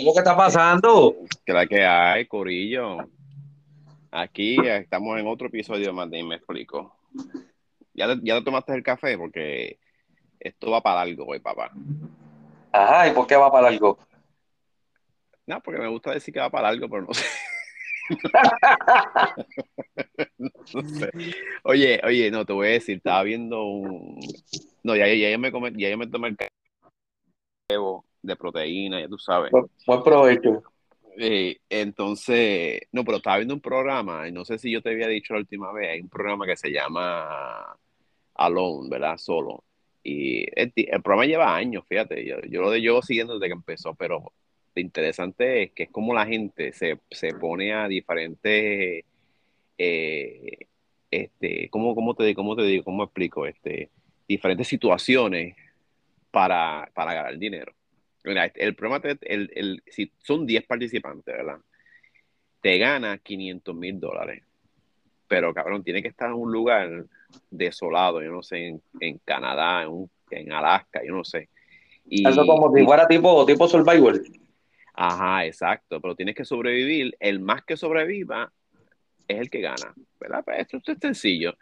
¿Qué 0.00 0.04
es 0.04 0.06
lo 0.06 0.14
que 0.14 0.20
está 0.20 0.34
pasando? 0.34 1.14
Que 1.44 1.52
la 1.52 1.66
que 1.66 1.84
hay, 1.84 2.24
Corillo. 2.24 3.06
Aquí 4.10 4.56
estamos 4.66 5.20
en 5.20 5.26
otro 5.26 5.48
episodio 5.48 5.92
más 5.92 6.10
de 6.10 6.24
Me 6.24 6.36
Explico. 6.36 6.96
¿Ya, 7.92 8.06
ya 8.22 8.38
te 8.38 8.42
tomaste 8.42 8.72
el 8.72 8.82
café? 8.82 9.18
Porque 9.18 9.78
esto 10.38 10.70
va 10.70 10.80
para 10.80 11.02
algo 11.02 11.26
hoy, 11.26 11.40
papá. 11.40 11.70
Ajá, 12.72 13.08
¿y 13.08 13.10
por 13.12 13.26
qué 13.26 13.36
va 13.36 13.52
para 13.52 13.68
algo? 13.68 13.98
No, 15.46 15.60
porque 15.60 15.82
me 15.82 15.88
gusta 15.88 16.12
decir 16.12 16.32
que 16.32 16.40
va 16.40 16.48
para 16.48 16.68
algo, 16.68 16.88
pero 16.88 17.06
no 20.38 20.82
sé. 20.82 21.10
Oye, 21.64 22.00
oye, 22.04 22.30
no, 22.30 22.46
te 22.46 22.54
voy 22.54 22.68
a 22.68 22.70
decir, 22.70 22.96
estaba 22.96 23.22
viendo 23.22 23.64
un... 23.64 24.18
No, 24.82 24.96
ya, 24.96 25.06
ya, 25.08 25.28
ya 25.28 25.36
me, 25.36 25.52
come, 25.52 25.74
ya, 25.76 25.90
ya 25.90 25.98
me 25.98 26.06
tomé 26.06 26.28
el 26.28 26.38
café 26.38 26.50
de 28.22 28.36
proteína, 28.36 29.00
ya 29.00 29.08
tú 29.08 29.18
sabes. 29.18 29.50
Buen 29.86 30.02
provecho. 30.02 30.62
Eh, 31.18 31.58
entonces, 31.68 32.80
no, 32.92 33.04
pero 33.04 33.18
estaba 33.18 33.38
viendo 33.38 33.54
un 33.54 33.60
programa, 33.60 34.28
y 34.28 34.32
no 34.32 34.44
sé 34.44 34.58
si 34.58 34.70
yo 34.70 34.80
te 34.80 34.90
había 34.90 35.08
dicho 35.08 35.34
la 35.34 35.40
última 35.40 35.72
vez, 35.72 35.90
hay 35.90 36.00
un 36.00 36.08
programa 36.08 36.46
que 36.46 36.56
se 36.56 36.70
llama 36.70 37.76
Alone, 38.34 38.88
¿verdad? 38.88 39.16
Solo. 39.18 39.64
Y 40.02 40.46
el, 40.58 40.72
el 40.74 41.02
programa 41.02 41.26
lleva 41.26 41.54
años, 41.54 41.84
fíjate, 41.88 42.24
yo, 42.24 42.40
yo 42.48 42.62
lo 42.62 42.74
llevo 42.74 43.02
siguiendo 43.02 43.34
desde 43.34 43.48
que 43.48 43.54
empezó, 43.54 43.94
pero 43.94 44.32
lo 44.74 44.80
interesante 44.80 45.64
es 45.64 45.72
que 45.72 45.82
es 45.84 45.90
como 45.90 46.14
la 46.14 46.26
gente 46.26 46.72
se, 46.72 47.00
se 47.10 47.34
pone 47.34 47.74
a 47.74 47.88
diferentes, 47.88 49.04
eh, 49.76 50.58
este, 51.10 51.68
¿cómo, 51.70 51.94
cómo, 51.94 52.14
te, 52.14 52.34
¿cómo 52.34 52.56
te 52.56 52.62
digo? 52.62 52.84
¿Cómo 52.84 53.04
explico? 53.04 53.46
Este, 53.46 53.90
diferentes 54.28 54.68
situaciones 54.68 55.56
para, 56.30 56.88
para 56.94 57.14
ganar 57.14 57.36
dinero. 57.36 57.72
Mira, 58.24 58.52
el 58.54 58.74
programa, 58.74 59.02
el, 59.22 59.50
el, 59.54 59.82
si 59.86 60.12
son 60.18 60.46
10 60.46 60.66
participantes, 60.66 61.34
¿verdad? 61.34 61.58
Te 62.60 62.76
gana 62.78 63.18
500 63.18 63.74
mil 63.74 63.98
dólares. 63.98 64.42
Pero, 65.26 65.54
cabrón, 65.54 65.82
tiene 65.82 66.02
que 66.02 66.08
estar 66.08 66.28
en 66.28 66.36
un 66.36 66.52
lugar 66.52 67.06
desolado, 67.50 68.22
yo 68.22 68.30
no 68.30 68.42
sé, 68.42 68.66
en, 68.66 68.82
en 69.00 69.18
Canadá, 69.24 69.82
en, 69.82 69.88
un, 69.88 70.10
en, 70.30 70.52
Alaska, 70.52 71.00
yo 71.06 71.14
no 71.14 71.24
sé. 71.24 71.48
Y, 72.04 72.28
Eso 72.28 72.44
como 72.44 72.74
si 72.74 72.84
fuera 72.84 73.06
tipo, 73.06 73.46
tipo 73.46 73.68
survival. 73.68 74.22
Ajá, 74.92 75.46
exacto, 75.46 76.00
pero 76.00 76.14
tienes 76.14 76.34
que 76.34 76.44
sobrevivir. 76.44 77.16
El 77.20 77.40
más 77.40 77.64
que 77.64 77.76
sobreviva 77.76 78.52
es 79.26 79.38
el 79.38 79.48
que 79.48 79.60
gana, 79.60 79.94
¿verdad? 80.18 80.42
Pues 80.44 80.58
esto, 80.58 80.76
esto 80.78 80.92
es 80.92 80.98
sencillo. 81.00 81.56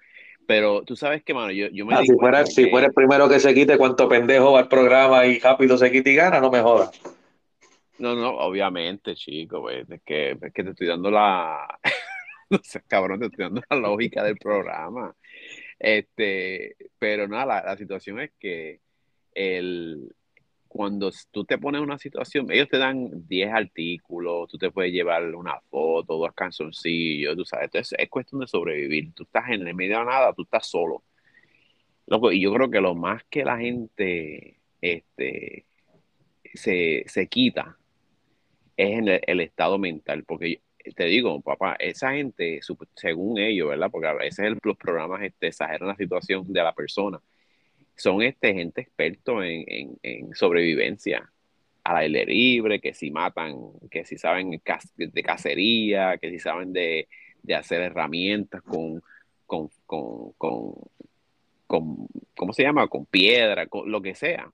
Pero 0.49 0.83
tú 0.83 0.97
sabes 0.97 1.23
que, 1.23 1.35
mano, 1.35 1.53
yo, 1.53 1.67
yo 1.69 1.85
me 1.85 1.95
ah, 1.95 2.01
si, 2.01 2.15
fuera, 2.15 2.43
que... 2.43 2.51
si 2.51 2.71
fuera 2.71 2.87
el 2.87 2.95
primero 2.95 3.29
que 3.29 3.39
se 3.39 3.53
quite, 3.53 3.77
cuánto 3.77 4.09
pendejo 4.09 4.53
va 4.53 4.61
el 4.61 4.69
programa 4.69 5.27
y 5.27 5.39
rápido 5.41 5.77
se 5.77 5.93
quita 5.93 6.09
y 6.09 6.15
gana, 6.15 6.41
no 6.41 6.51
me 6.51 6.63
jodas. 6.63 6.91
No, 7.99 8.15
no, 8.15 8.31
obviamente, 8.31 9.15
chico, 9.15 9.61
pues, 9.61 9.91
es 9.91 10.01
que, 10.07 10.31
es 10.31 10.53
que 10.55 10.65
te 10.65 10.71
estoy 10.71 10.87
dando 10.87 11.11
la. 11.11 11.79
no 12.49 12.61
sé, 12.63 12.81
cabrón, 12.89 13.21
te 13.21 13.27
estoy 13.27 13.45
dando 13.45 13.61
la 13.69 13.77
lógica 13.77 14.25
del 14.25 14.39
programa. 14.39 15.15
Este, 15.79 16.77
pero 16.99 17.29
nada, 17.29 17.45
la, 17.45 17.63
la 17.65 17.77
situación 17.77 18.19
es 18.21 18.31
que 18.41 18.81
el, 19.35 20.17
cuando 20.79 21.11
tú 21.33 21.45
te 21.45 21.59
pones 21.59 21.81
una 21.81 21.99
situación, 21.99 22.53
ellos 22.53 22.69
te 22.69 22.79
dan 22.79 23.27
10 23.27 23.53
artículos, 23.53 24.49
tú 24.49 24.59
te 24.59 24.71
puedes 24.71 24.93
llevar 24.93 25.35
una 25.35 25.59
foto, 25.69 26.17
dos 26.17 26.33
canzoncillos, 26.33 27.35
tú 27.35 27.45
sabes, 27.45 27.65
entonces 27.65 27.99
es 27.99 28.09
cuestión 28.09 28.43
de 28.43 28.47
sobrevivir. 28.47 29.13
Tú 29.13 29.25
estás 29.25 29.49
en 29.49 29.67
el 29.67 29.75
medio 29.75 29.99
de 29.99 30.05
nada, 30.05 30.33
tú 30.35 30.43
estás 30.43 30.69
solo. 30.69 31.03
Loco, 32.07 32.31
y 32.31 32.41
yo 32.41 32.55
creo 32.55 32.71
que 32.71 32.81
lo 32.81 32.95
más 32.95 33.25
que 33.29 33.45
la 33.45 33.59
gente 33.59 34.61
este, 34.81 35.67
se, 36.55 37.03
se 37.09 37.27
quita 37.27 37.77
es 38.77 38.99
en 38.99 39.09
el, 39.09 39.21
el, 39.27 39.41
estado 39.41 39.79
mental, 39.79 40.23
porque 40.23 40.61
te 40.95 41.07
digo, 41.07 41.41
papá, 41.41 41.75
esa 41.81 42.13
gente, 42.13 42.61
según 42.95 43.39
ellos, 43.41 43.71
¿verdad? 43.71 43.91
Porque 43.91 44.07
a 44.07 44.13
veces 44.13 44.53
los 44.63 44.77
programas 44.77 45.23
este, 45.23 45.49
exageran 45.49 45.89
la 45.89 45.97
situación 45.97 46.45
de 46.53 46.63
la 46.63 46.73
persona 46.73 47.21
son 47.99 48.23
este, 48.23 48.55
gente 48.55 48.81
experto 48.81 49.43
en, 49.43 49.65
en, 49.67 49.99
en, 50.03 50.35
sobrevivencia 50.35 51.31
al 51.85 51.97
aire 51.97 52.27
libre, 52.27 52.81
que 52.81 52.95
si 52.95 53.11
matan, 53.11 53.57
que 53.91 54.05
si 54.05 54.17
saben 54.19 54.51
de 54.97 55.23
cacería, 55.23 56.17
que 56.19 56.31
si 56.31 56.39
saben 56.39 56.73
de, 56.73 57.09
de 57.43 57.55
hacer 57.55 57.83
herramientas 57.83 58.63
con, 58.63 59.03
con, 59.47 59.69
con, 59.87 60.33
con, 60.33 60.75
con, 61.67 62.07
¿cómo 62.37 62.53
se 62.53 62.63
llama? 62.63 62.87
Con 62.89 63.07
piedra, 63.07 63.67
con 63.67 63.91
lo 63.91 64.01
que 64.01 64.15
sea. 64.15 64.51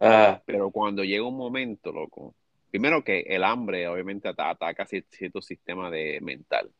Ah. 0.00 0.40
Pero 0.46 0.70
cuando 0.70 1.04
llega 1.04 1.22
un 1.22 1.36
momento, 1.36 1.92
loco, 1.92 2.34
primero 2.70 3.04
que 3.04 3.20
el 3.20 3.44
hambre 3.44 3.86
obviamente 3.86 4.28
ataca 4.28 4.86
cierto 4.86 5.42
sistema 5.42 5.90
de 5.90 6.18
mental. 6.22 6.70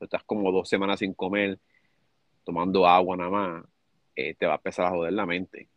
Estás 0.00 0.22
como 0.24 0.50
dos 0.50 0.68
semanas 0.68 1.00
sin 1.00 1.14
comer, 1.14 1.58
tomando 2.44 2.86
agua 2.86 3.16
nada 3.16 3.30
más, 3.30 3.64
eh, 4.16 4.34
te 4.34 4.46
va 4.46 4.54
a 4.54 4.56
empezar 4.56 4.86
a 4.86 4.90
joder 4.90 5.12
la 5.12 5.26
mente, 5.26 5.68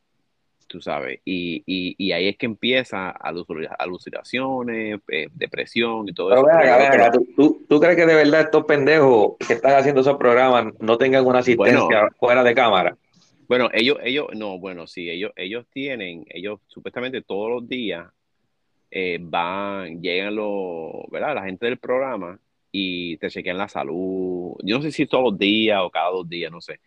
tú 0.67 0.81
sabes. 0.81 1.19
Y, 1.25 1.63
y, 1.65 1.95
y 1.97 2.11
ahí 2.11 2.27
es 2.27 2.37
que 2.37 2.45
empieza 2.45 3.09
alucinaciones, 3.09 4.99
eh, 5.07 5.27
depresión 5.33 6.07
y 6.07 6.13
todo 6.13 6.29
pero 6.29 6.41
eso. 6.41 6.59
Venga, 6.59 6.77
venga, 6.77 7.11
¿tú, 7.35 7.65
¿tú, 7.67 7.79
crees 7.79 7.95
que 7.95 8.05
de 8.05 8.15
verdad 8.15 8.41
estos 8.41 8.65
pendejos 8.65 9.35
que 9.45 9.53
están 9.53 9.75
haciendo 9.75 10.01
esos 10.01 10.17
programas 10.17 10.73
no 10.79 10.97
tengan 10.97 11.25
una 11.25 11.39
asistencia 11.39 11.83
bueno, 11.85 12.09
fuera 12.17 12.43
de 12.43 12.55
cámara? 12.55 12.97
Bueno, 13.47 13.69
ellos, 13.73 13.99
ellos, 14.03 14.27
no, 14.33 14.57
bueno, 14.57 14.87
sí, 14.87 15.09
ellos, 15.09 15.31
ellos 15.35 15.65
tienen, 15.71 16.25
ellos 16.29 16.59
supuestamente 16.67 17.21
todos 17.21 17.51
los 17.51 17.69
días 17.69 18.07
eh, 18.89 19.19
van, 19.21 20.01
llegan 20.01 20.35
los, 20.35 21.09
¿verdad? 21.11 21.35
La 21.35 21.43
gente 21.43 21.65
del 21.67 21.77
programa 21.77 22.39
y 22.71 23.17
te 23.17 23.29
chequean 23.29 23.57
la 23.57 23.67
salud. 23.67 24.55
Yo 24.63 24.77
no 24.77 24.81
sé 24.81 24.91
si 24.91 25.05
todos 25.05 25.31
los 25.31 25.37
días 25.37 25.79
o 25.81 25.91
cada 25.91 26.09
dos 26.09 26.27
días, 26.27 26.51
no 26.51 26.59
sé, 26.59 26.79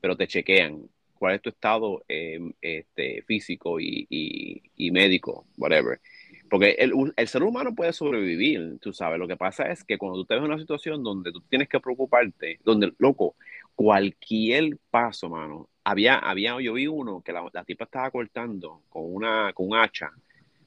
pero 0.00 0.16
te 0.16 0.26
chequean 0.26 0.88
cuál 1.18 1.34
es 1.34 1.42
tu 1.42 1.50
estado 1.50 2.04
eh, 2.08 2.38
este, 2.60 3.22
físico 3.22 3.80
y, 3.80 4.06
y, 4.08 4.90
médico, 4.90 5.46
whatever. 5.56 6.00
Porque 6.48 6.76
el, 6.78 6.92
el, 7.16 7.28
ser 7.28 7.42
humano 7.42 7.74
puede 7.74 7.92
sobrevivir, 7.92 8.78
tú 8.80 8.92
sabes. 8.92 9.18
Lo 9.18 9.26
que 9.26 9.36
pasa 9.36 9.64
es 9.70 9.82
que 9.84 9.98
cuando 9.98 10.18
tú 10.18 10.24
te 10.24 10.34
ves 10.34 10.44
en 10.44 10.50
una 10.50 10.60
situación 10.60 11.02
donde 11.02 11.32
tú 11.32 11.40
tienes 11.42 11.68
que 11.68 11.80
preocuparte, 11.80 12.60
donde, 12.64 12.92
loco, 12.98 13.34
cualquier 13.74 14.78
paso, 14.90 15.28
mano. 15.28 15.68
Había, 15.84 16.18
había 16.18 16.60
yo 16.60 16.72
vi 16.74 16.88
uno 16.88 17.22
que 17.22 17.32
la, 17.32 17.48
la 17.52 17.64
tipa 17.64 17.84
estaba 17.84 18.10
cortando 18.10 18.82
con 18.88 19.04
una 19.14 19.52
con 19.52 19.68
un 19.68 19.76
hacha, 19.76 20.10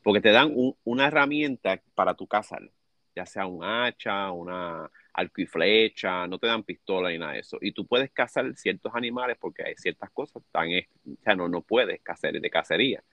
porque 0.02 0.22
te 0.22 0.32
dan 0.32 0.52
un, 0.56 0.76
una 0.86 1.08
herramienta 1.08 1.82
para 1.94 2.14
tu 2.14 2.26
cazar, 2.28 2.70
ya 3.16 3.26
sea 3.26 3.46
un 3.46 3.64
hacha, 3.64 4.32
una, 4.32 4.90
arco 5.14 5.42
y 5.42 5.46
flecha, 5.46 6.28
no 6.28 6.38
te 6.38 6.47
dan 6.47 6.64
pistola 6.64 7.09
ni 7.09 7.18
nada 7.18 7.34
de 7.34 7.40
eso. 7.40 7.58
Y 7.62 7.72
tú 7.72 7.86
puedes 7.86 8.12
cazar 8.12 8.56
ciertos 8.56 8.94
animales 8.96 9.38
porque 9.40 9.64
hay 9.64 9.75
ciertas 9.75 10.09
cosas 10.12 10.44
tan, 10.52 10.68
o 10.70 11.24
sea, 11.24 11.36
no, 11.36 11.47
no 11.50 11.62
puedes 11.62 12.02
cazar 12.02 12.34
de 12.34 12.50
cacería. 12.50 13.03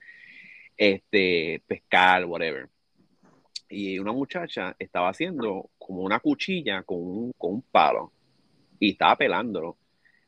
Este, 0.75 1.61
pescar, 1.67 2.25
whatever. 2.25 2.69
Y 3.69 3.99
una 3.99 4.13
muchacha 4.13 4.75
estaba 4.79 5.09
haciendo 5.09 5.71
como 5.77 6.01
una 6.03 6.19
cuchilla 6.19 6.83
con 6.83 6.99
un, 6.99 7.31
con 7.37 7.55
un 7.55 7.61
palo 7.63 8.13
y 8.79 8.91
estaba 8.91 9.15
pelándolo. 9.17 9.77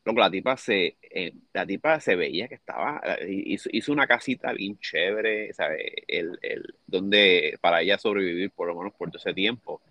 Luego 0.03 0.19
la 0.21 0.31
tipa 0.31 0.57
se, 0.57 0.97
eh, 1.01 1.33
la 1.53 1.65
tipa 1.65 1.99
se 1.99 2.15
veía 2.15 2.47
que 2.47 2.55
estaba, 2.55 3.01
hizo, 3.27 3.69
hizo 3.71 3.91
una 3.91 4.07
casita 4.07 4.51
bien 4.53 4.77
chévere, 4.79 5.53
¿sabe? 5.53 6.03
El, 6.07 6.39
el, 6.41 6.75
donde 6.87 7.57
para 7.61 7.81
ella 7.81 7.97
sobrevivir 7.97 8.51
por 8.51 8.67
lo 8.67 8.75
menos 8.75 8.93
por 8.93 9.09
todo 9.09 9.19
ese 9.19 9.33
tiempo 9.33 9.81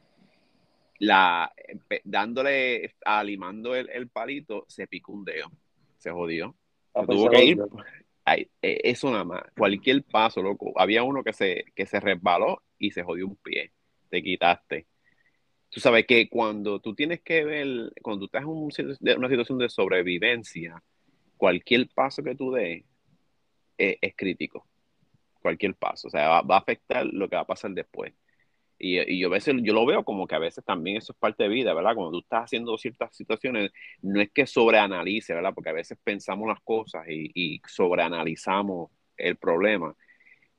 la, 0.99 1.53
dándole, 2.05 2.95
alimando 3.05 3.75
el, 3.75 3.89
el, 3.91 4.09
palito, 4.09 4.65
se 4.69 4.87
picó 4.87 5.13
un 5.13 5.25
dedo, 5.25 5.51
se 5.99 6.11
jodió. 6.11 6.55
Se 6.95 7.07
tuvo 7.07 7.31
que 7.31 7.45
ir. 7.45 7.59
Ay, 8.25 8.49
e, 8.61 8.81
eso 8.85 9.11
nada 9.11 9.25
más, 9.25 9.43
cualquier 9.57 10.03
paso, 10.05 10.43
loco. 10.43 10.73
Había 10.77 11.03
uno 11.03 11.23
que 11.23 11.33
se, 11.33 11.65
que 11.75 11.87
se 11.87 12.01
resbaló 12.01 12.63
y 12.79 12.91
se 12.91 13.03
jodió 13.03 13.27
un 13.27 13.37
pie, 13.37 13.73
te 14.11 14.23
quitaste. 14.23 14.87
Tú 15.71 15.81
sabes 15.81 16.07
que 16.07 16.29
cuando 16.29 16.81
tú 16.81 16.95
tienes 16.95 17.21
que 17.21 17.45
ver, 17.45 17.93
cuando 18.03 18.21
tú 18.21 18.25
estás 18.27 18.43
en 18.43 18.49
un, 18.49 18.71
una 19.19 19.29
situación 19.29 19.59
de 19.59 19.69
sobrevivencia, 19.69 20.83
cualquier 21.37 21.89
paso 21.89 22.23
que 22.23 22.35
tú 22.35 22.53
des 22.53 22.85
es, 23.77 23.97
es 24.01 24.15
crítico. 24.17 24.67
Cualquier 25.41 25.75
paso, 25.75 26.09
o 26.09 26.11
sea, 26.11 26.29
va, 26.29 26.43
va 26.43 26.57
a 26.57 26.61
afectar 26.61 27.07
lo 27.07 27.29
que 27.29 27.37
va 27.37 27.43
a 27.43 27.47
pasar 27.47 27.71
después. 27.71 28.13
Y, 28.79 29.19
yo 29.19 29.29
a 29.29 29.31
veces 29.31 29.57
yo 29.63 29.75
lo 29.75 29.85
veo 29.87 30.05
como 30.05 30.27
que 30.27 30.37
a 30.37 30.39
veces 30.39 30.65
también 30.65 30.99
eso 30.99 31.13
es 31.13 31.19
parte 31.19 31.43
de 31.45 31.49
vida, 31.49 31.75
¿verdad? 31.75 31.95
Cuando 31.95 32.13
tú 32.13 32.19
estás 32.21 32.45
haciendo 32.45 32.79
ciertas 32.79 33.15
situaciones, 33.17 33.73
no 34.03 34.21
es 34.21 34.31
que 34.31 34.47
sobreanalice, 34.47 35.35
¿verdad? 35.35 35.53
Porque 35.55 35.71
a 35.71 35.73
veces 35.73 35.99
pensamos 36.03 36.49
las 36.49 36.61
cosas 36.61 37.05
y, 37.09 37.61
sobreanalizamos 37.67 38.91
el 39.17 39.37
problema, 39.37 39.97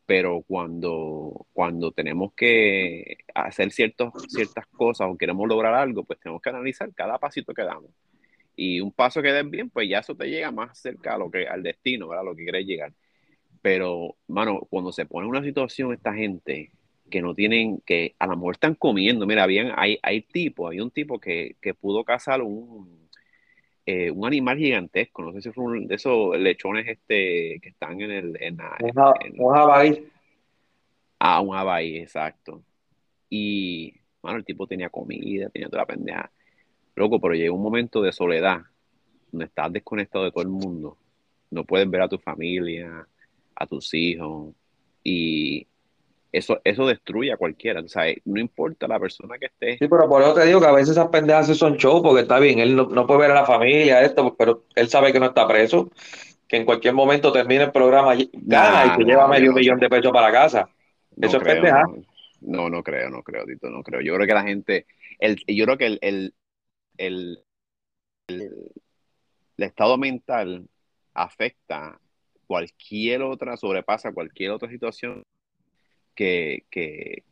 pero 0.06 0.42
cuando, 0.48 1.48
cuando 1.54 1.92
tenemos 1.92 2.34
que 2.34 3.20
hacer 3.36 3.72
ciertos, 3.72 4.14
ciertas 4.28 4.66
cosas 4.68 5.08
o 5.10 5.18
queremos 5.18 5.48
lograr 5.48 5.74
algo, 5.76 6.04
pues 6.04 6.20
tenemos 6.20 6.42
que 6.42 6.50
analizar 6.50 6.94
cada 6.94 7.20
pasito 7.20 7.54
que 7.54 7.64
damos. 7.64 7.92
Y 8.56 8.82
un 8.82 8.92
paso 8.92 9.22
que 9.22 9.32
den 9.32 9.52
bien, 9.52 9.70
pues 9.70 9.90
ya 9.90 10.00
eso 10.00 10.16
te 10.16 10.30
llega 10.30 10.52
más 10.52 10.80
cerca 10.80 11.16
a 11.16 11.18
lo 11.18 11.32
que, 11.32 11.48
al 11.48 11.64
destino, 11.64 12.10
¿verdad? 12.10 12.28
A 12.28 12.30
lo 12.32 12.36
que 12.36 12.44
quieres 12.44 12.66
llegar. 12.66 12.94
Pero, 13.62 14.18
mano, 14.28 14.62
cuando 14.70 14.92
se 14.92 15.06
pone 15.06 15.28
una 15.28 15.44
situación 15.44 15.94
esta 15.94 16.14
gente 16.14 16.72
que 17.10 17.22
no 17.22 17.34
tienen, 17.36 17.82
que 17.86 18.16
a 18.20 18.28
lo 18.28 18.36
mejor 18.36 18.56
están 18.56 18.76
comiendo. 18.76 19.26
Mira, 19.26 19.44
habían, 19.44 19.74
hay, 19.76 20.00
hay 20.02 20.22
tipos, 20.22 20.72
hay 20.72 20.80
un 20.80 20.92
tipo 20.92 21.20
que, 21.20 21.56
que 21.62 21.74
pudo 21.74 22.04
cazar 22.04 22.42
un, 22.42 23.10
eh, 23.92 24.12
un 24.12 24.24
animal 24.28 24.56
gigantesco, 24.58 25.24
no 25.24 25.34
sé 25.34 25.42
si 25.42 25.52
fue 25.52 25.64
un 25.64 25.88
de 25.88 25.96
esos 25.96 26.38
lechones 26.38 26.88
este, 26.88 27.60
que 27.60 27.70
están 27.70 28.00
en 28.02 28.12
el... 28.12 28.38
En, 28.40 28.60
un 29.40 29.52
jabalí. 29.52 30.08
Ah, 31.18 31.42
un 31.42 31.50
jabalí, 31.50 31.98
exacto. 31.98 32.62
Y, 33.30 33.96
bueno, 34.22 34.38
el 34.38 34.46
tipo 34.46 34.68
tenía 34.68 34.90
comida, 34.90 35.50
tenía 35.50 35.70
toda 35.70 35.82
la 35.82 35.88
pendeja. 35.88 36.32
Loco, 36.96 37.20
pero 37.20 37.34
llegó 37.34 37.56
un 37.56 37.64
momento 37.64 38.04
de 38.04 38.12
soledad, 38.12 38.62
donde 39.32 39.46
estás 39.46 39.74
desconectado 39.74 40.26
de 40.26 40.32
todo 40.32 40.44
el 40.44 40.50
mundo. 40.50 40.98
No 41.50 41.64
puedes 41.64 41.90
ver 41.90 42.04
a 42.04 42.08
tu 42.08 42.20
familia, 42.20 43.08
a 43.56 43.66
tus 43.66 43.92
hijos. 43.96 44.54
Y 45.04 45.66
eso, 46.32 46.60
eso 46.64 46.86
destruye 46.86 47.32
a 47.32 47.38
cualquiera. 47.38 47.82
O 47.82 47.88
sea, 47.88 48.04
no 48.26 48.40
importa 48.40 48.88
la 48.88 49.00
persona 49.00 49.38
que 49.38 49.48
esté. 49.48 49.78
Sí, 49.78 49.88
pero 49.88 50.08
por 50.08 50.22
eso 50.22 50.34
te 50.34 50.46
digo 50.46 50.60
que 50.60 50.68
a 50.68 50.72
veces 50.72 50.92
esas 50.92 51.08
pendejas 51.08 51.48
son 51.58 51.78
show, 51.78 52.02
porque 52.02 52.22
está 52.22 52.40
bien, 52.40 52.60
él 52.60 52.76
no, 52.76 53.08
puede 53.08 53.22
ver 53.22 53.32
a 53.32 53.42
la 53.42 53.46
familia, 53.46 54.02
esto, 54.02 54.36
pero 54.38 54.66
él 54.76 54.88
sabe 54.90 55.12
que 55.12 55.20
no 55.20 55.28
está 55.28 55.48
preso, 55.48 55.90
que 56.48 56.58
en 56.58 56.66
cualquier 56.66 56.94
momento 56.94 57.32
termine 57.32 57.64
el 57.64 57.72
programa, 57.72 58.16
gana 58.34 58.94
y 58.94 58.98
se 58.98 59.04
lleva 59.04 59.28
medio 59.28 59.54
millón 59.54 59.80
de 59.80 59.90
pesos 59.90 60.12
para 60.12 60.32
casa. 60.32 60.70
eso 61.20 61.38
es 61.38 61.44
pendeja. 61.44 61.84
No, 62.42 62.70
no 62.70 62.84
creo, 62.84 63.10
no 63.10 63.22
creo, 63.22 63.46
Tito, 63.46 63.70
no 63.70 63.84
creo. 63.84 64.02
Yo 64.02 64.16
creo 64.16 64.28
que 64.28 64.34
la 64.34 64.44
gente, 64.44 64.86
el, 65.20 65.38
yo 65.46 65.66
creo 65.66 65.78
que 65.78 65.86
el, 65.88 66.00
el, 66.02 66.34
el, 66.98 67.40
el, 68.28 68.72
estado 69.58 69.98
mental 69.98 70.66
afecta 71.14 72.00
cualquier 72.48 73.24
otra, 73.24 73.58
sobrepasa 73.58 74.14
cualquier 74.14 74.52
otra 74.52 74.70
situación 74.70 75.24
que, 76.20 76.66
que, 76.70 77.24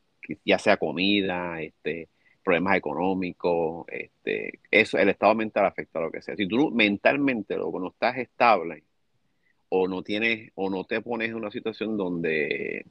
ya 0.45 0.57
sea 0.59 0.77
comida, 0.77 1.61
este, 1.61 2.07
problemas 2.41 2.77
económicos, 2.77 3.85
este, 3.89 4.59
eso, 4.71 4.97
el 4.97 5.09
estado 5.09 5.35
mental 5.35 5.65
afecta 5.65 5.99
a 5.99 6.03
lo 6.03 6.11
que 6.11 6.21
sea. 6.21 6.37
Si 6.37 6.47
tú 6.47 6.71
mentalmente 6.71 7.57
luego 7.57 7.81
no 7.81 7.89
estás 7.89 8.17
estable 8.17 8.83
o 9.67 9.89
no 9.89 10.03
tienes, 10.03 10.51
o 10.55 10.69
no 10.69 10.85
te 10.85 11.01
pones 11.01 11.29
en 11.29 11.35
una 11.35 11.51
situación 11.51 11.97
donde 11.97 12.85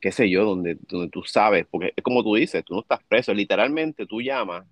qué 0.00 0.12
sé 0.12 0.30
yo, 0.30 0.44
donde, 0.44 0.78
donde 0.80 1.10
tú 1.10 1.24
sabes, 1.24 1.66
porque 1.70 1.92
es 1.94 2.02
como 2.02 2.22
tú 2.22 2.36
dices, 2.36 2.64
tú 2.64 2.74
no 2.74 2.80
estás 2.80 3.02
preso, 3.06 3.34
literalmente 3.34 4.06
tú 4.06 4.22
llamas 4.22 4.64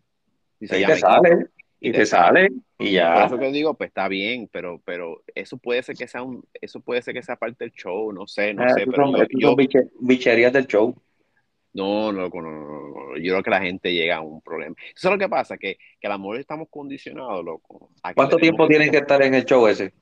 y, 0.58 0.68
se 0.68 0.96
sale, 0.96 1.48
y, 1.88 1.92
te, 1.92 2.04
sale, 2.04 2.48
y 2.78 2.92
ya. 2.92 3.14
Por 3.14 3.22
eso 3.26 3.38
que 3.38 3.52
digo, 3.52 3.74
pues 3.74 3.88
está 3.88 4.08
bien, 4.08 4.48
pero, 4.50 4.80
pero 4.84 5.22
eso 5.34 5.56
puede 5.56 5.82
ser 5.82 5.96
que 5.96 6.08
sea 6.08 6.22
un, 6.22 6.44
eso 6.60 6.80
puede 6.80 7.00
ser 7.00 7.14
que 7.14 7.22
sea 7.22 7.36
parte 7.36 7.64
del 7.64 7.72
show, 7.72 8.12
no 8.12 8.26
sé, 8.26 8.52
no 8.54 8.64
ah, 8.64 8.70
sé, 8.70 8.86
pero 8.86 9.12
yo, 9.38 9.54
bicherías 10.00 10.52
del 10.52 10.66
show. 10.66 10.94
No, 11.74 12.10
no, 12.10 12.28
no, 12.28 12.40
no, 12.40 13.16
yo 13.18 13.32
creo 13.34 13.42
que 13.42 13.50
la 13.50 13.60
gente 13.60 13.92
llega 13.92 14.16
a 14.16 14.20
un 14.22 14.40
problema. 14.40 14.74
Eso 14.96 15.08
es 15.08 15.12
lo 15.12 15.18
que 15.18 15.28
pasa, 15.28 15.58
que, 15.58 15.76
que 16.00 16.06
a 16.08 16.16
lo 16.16 16.34
estamos 16.34 16.68
condicionados, 16.70 17.44
loco. 17.44 17.90
¿Cuánto 18.14 18.36
tiempo 18.38 18.66
tienen 18.66 18.90
que 18.90 18.96
estar 18.96 19.22
en 19.22 19.34
el 19.34 19.44
show 19.44 19.66
ese? 19.68 19.92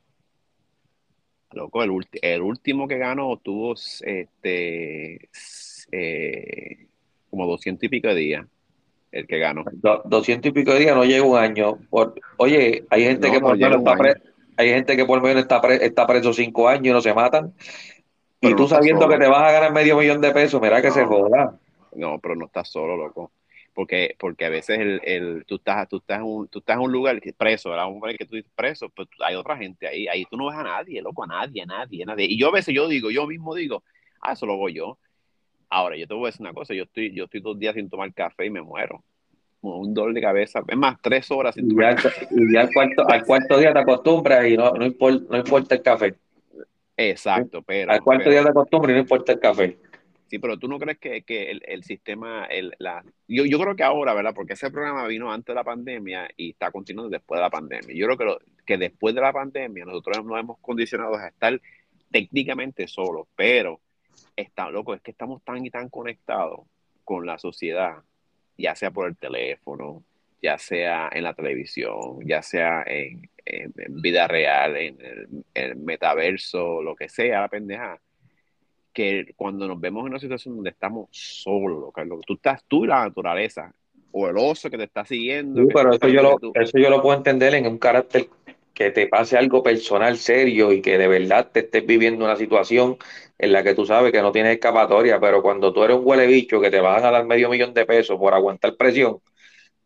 Loco, 1.51 1.83
el, 1.83 1.91
el 2.23 2.43
último 2.43 2.89
que 2.89 2.97
ganó 2.97 3.37
tuvo 3.39 3.75
este, 3.75 5.29
eh, 5.93 6.87
como 7.29 7.47
200 7.47 7.83
y 7.85 7.89
pico 7.89 8.09
de 8.09 8.15
días. 8.15 8.47
El 9.15 9.27
que 9.27 9.39
ganó. 9.39 9.65
200 10.05 10.51
y 10.51 10.53
pico 10.53 10.73
de 10.73 10.81
días 10.81 10.97
no 10.97 11.05
llega 11.05 11.25
un 11.25 11.39
año. 11.39 11.79
oye, 12.37 12.85
hay 12.91 13.05
gente 13.05 13.31
que 13.31 13.41
por 13.41 13.57
menos 13.57 13.79
está 13.79 13.97
preso. 13.97 14.21
Hay 14.57 14.69
gente 14.69 14.97
que 14.97 15.05
por 15.05 15.23
menos 15.23 15.43
está, 15.43 15.61
está 15.75 16.07
preso 16.07 16.33
cinco 16.33 16.69
años 16.69 16.87
y 16.87 16.91
no 16.91 17.01
se 17.01 17.15
matan. 17.15 17.53
y 18.41 18.55
tú 18.55 18.69
sabiendo 18.69 19.09
que 19.09 19.19
te 19.19 19.29
vas 19.29 19.43
a 19.43 19.53
ganar 19.53 19.73
medio 19.73 19.97
millón 19.97 20.21
de 20.21 20.33
pesos, 20.33 20.61
mira 20.61 20.83
que 20.83 20.91
se 20.91 21.05
joda. 21.05 21.59
No, 21.95 22.19
pero 22.19 22.35
no 22.35 22.47
estás 22.47 22.69
solo, 22.69 22.97
loco 22.97 23.31
porque, 23.75 24.17
porque 24.19 24.47
a 24.47 24.49
veces 24.49 24.79
el, 24.79 25.01
el, 25.05 25.45
tú, 25.47 25.57
estás, 25.57 25.89
tú, 25.89 25.97
estás 25.97 26.19
en 26.19 26.25
un, 26.25 26.49
tú 26.49 26.61
estás 26.61 26.77
en 26.77 26.83
un 26.83 26.93
lugar 26.93 27.21
preso, 27.37 27.71
¿verdad? 27.71 27.89
Un 27.89 27.95
lugar 27.95 28.17
que 28.17 28.25
tú 28.25 28.37
dices 28.37 28.51
preso, 28.55 28.89
pues 28.89 29.09
hay 29.21 29.35
otra 29.35 29.57
gente 29.57 29.87
ahí, 29.87 30.07
ahí 30.07 30.25
tú 30.27 30.37
no 30.37 30.47
ves 30.47 30.57
a 30.57 30.63
nadie, 30.63 31.03
loco, 31.03 31.25
a 31.25 31.27
nadie, 31.27 31.63
a 31.63 31.67
nadie, 31.67 32.05
a 32.05 32.07
nadie. 32.07 32.27
Y 32.27 32.39
yo 32.39 32.49
a 32.49 32.53
veces 32.53 32.75
yo 32.75 32.89
digo, 32.89 33.11
yo 33.11 33.27
mismo 33.27 33.55
digo, 33.55 33.83
ah, 34.21 34.33
eso 34.33 34.47
lo 34.47 34.55
hago 34.55 34.69
yo. 34.69 34.99
Ahora, 35.75 35.97
yo 35.97 36.07
te 36.07 36.15
voy 36.15 36.27
a 36.27 36.27
decir 36.27 36.43
una 36.43 36.53
cosa, 36.53 36.73
yo 36.73 36.85
estoy, 36.85 37.13
yo 37.13 37.25
estoy 37.25 37.41
dos 37.41 37.59
días 37.59 37.75
sin 37.75 37.91
tomar 37.91 38.15
café 38.15 38.47
y 38.47 38.51
me 38.51 38.63
muero. 38.63 39.03
un 39.61 39.93
dolor 39.93 40.15
de 40.15 40.21
cabeza, 40.21 40.63
es 40.69 40.77
más, 40.77 41.03
tres 41.03 41.29
horas 41.33 41.57
sin 41.57 41.69
tomar 41.69 41.97
café. 41.97 42.29
Y 42.31 42.55
ya 42.55 42.61
al 42.61 42.73
cuarto, 42.73 43.09
al 43.09 43.25
cuarto 43.25 43.59
día 43.59 43.73
te 43.73 43.81
acostumbras 43.81 44.47
y 44.47 44.57
no, 44.57 44.71
no, 44.71 44.87
importa, 44.87 45.25
no 45.29 45.37
importa 45.37 45.75
el 45.75 45.83
café. 45.83 46.15
Exacto, 46.97 47.61
pero... 47.63 47.91
Al 47.91 48.03
cuarto 48.03 48.31
día 48.31 48.45
te 48.45 48.51
acostumbras 48.51 48.93
y 48.93 48.95
no 48.95 49.01
importa 49.01 49.33
el 49.33 49.41
café. 49.41 49.77
Sí, 50.29 50.39
pero 50.39 50.57
tú 50.61 50.69
no 50.69 50.79
crees 50.79 50.99
que, 50.99 51.23
que 51.23 51.51
el, 51.51 51.61
el, 51.67 51.83
sistema, 51.83 52.45
el, 52.45 52.73
la, 52.79 53.05
yo, 53.27 53.45
yo 53.45 53.59
creo 53.59 53.75
que 53.75 53.83
ahora, 53.83 54.15
¿verdad? 54.15 54.33
Porque 54.33 54.53
ese 54.53 54.71
programa 54.71 55.09
vino 55.09 55.33
antes 55.33 55.49
de 55.49 55.55
la 55.55 55.65
pandemia 55.65 56.29
y 56.37 56.51
está 56.51 56.71
continuando 56.71 57.11
después 57.11 57.39
de 57.39 57.43
la 57.43 57.51
pandemia. 57.51 57.93
Yo 57.97 58.07
creo 58.07 58.17
que, 58.17 58.25
lo, 58.25 58.39
que 58.65 58.79
después 58.79 59.13
de 59.13 59.23
la 59.23 59.33
pandemia 59.33 59.85
nosotros 59.85 60.25
nos 60.25 60.39
hemos 60.39 60.59
condicionado 60.61 61.17
a 61.17 61.27
estar 61.27 61.61
técnicamente 62.13 62.87
solos, 62.87 63.27
pero 63.35 63.81
está 64.37 64.71
loco, 64.71 64.95
es 64.95 65.01
que 65.01 65.11
estamos 65.11 65.43
tan 65.43 65.65
y 65.65 65.71
tan 65.71 65.89
conectados 65.89 66.61
con 67.05 67.27
la 67.27 67.39
sociedad, 67.39 67.97
ya 68.57 68.75
sea 68.75 68.91
por 68.91 69.09
el 69.09 69.17
teléfono, 69.17 70.03
ya 70.43 70.59
sea 70.59 71.09
en 71.13 71.25
la 71.25 71.35
televisión, 71.35 72.19
ya 72.25 72.43
sea 72.43 72.83
en, 72.87 73.29
en, 73.45 73.73
vida 74.03 74.29
real, 74.29 74.77
en 74.77 75.01
el, 75.01 75.29
en 75.55 75.71
el, 75.71 75.77
metaverso, 75.77 76.83
lo 76.83 76.95
que 76.95 77.09
sea, 77.09 77.41
la 77.41 77.49
pendeja 77.49 78.01
que 78.93 79.35
cuando 79.37 79.67
nos 79.67 79.81
vemos 79.81 80.03
en 80.03 80.11
una 80.11 80.21
situación 80.21 80.55
donde 80.55 80.71
estamos 80.71 81.09
solos, 81.11 81.93
Carlos, 81.93 82.21
tú 82.27 82.35
estás 82.35 82.65
tú 82.65 82.85
y 82.85 82.89
la 82.89 83.05
naturaleza, 83.05 83.75
o 84.13 84.29
el 84.29 84.37
oso 84.39 84.71
que 84.71 84.79
te 84.79 84.85
está 84.85 85.05
siguiendo. 85.05 85.61
Sí, 85.61 85.69
pero 85.75 85.93
eso 85.93 86.09
yo, 86.09 86.23
lo, 86.23 86.39
eso 86.55 86.79
yo 86.79 86.89
lo 86.89 87.03
puedo 87.03 87.17
entender 87.17 87.53
en 87.55 87.67
un 87.67 87.79
carácter 87.79 88.29
que 88.75 88.91
te 88.91 89.07
pase 89.07 89.37
algo 89.37 89.63
personal 89.63 90.19
serio 90.19 90.73
y 90.73 90.83
que 90.83 90.99
de 90.99 91.09
verdad 91.09 91.51
te 91.53 91.61
estés 91.61 91.87
viviendo 91.87 92.25
una 92.25 92.37
situación 92.37 92.99
en 93.39 93.53
la 93.53 93.63
que 93.63 93.75
tú 93.75 93.87
sabes 93.87 94.13
que 94.13 94.23
no 94.23 94.33
tienes 94.33 94.55
escapatoria, 94.55 95.21
pero 95.21 95.43
cuando 95.43 95.73
tú 95.73 95.85
eres 95.85 95.97
un 95.97 96.07
huele 96.07 96.27
bicho 96.27 96.61
que 96.61 96.71
te 96.71 96.81
van 96.81 97.05
a 97.05 97.11
dar 97.11 97.25
medio 97.25 97.49
millón 97.49 97.73
de 97.75 97.87
pesos 97.87 98.19
por 98.19 98.35
aguantar 98.35 98.77
presión, 98.77 99.19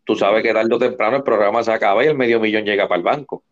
tú 0.05 0.17
sabes 0.17 0.43
que 0.43 0.53
tarde 0.53 0.75
o 0.75 0.79
temprano 0.79 1.19
el 1.19 1.23
programa 1.23 1.63
se 1.63 1.73
acaba 1.73 2.05
y 2.05 2.09
el 2.09 2.17
medio 2.17 2.41
millón 2.41 2.65
llega 2.65 2.89
para 2.89 2.99
el 2.99 3.05
banco. 3.05 3.45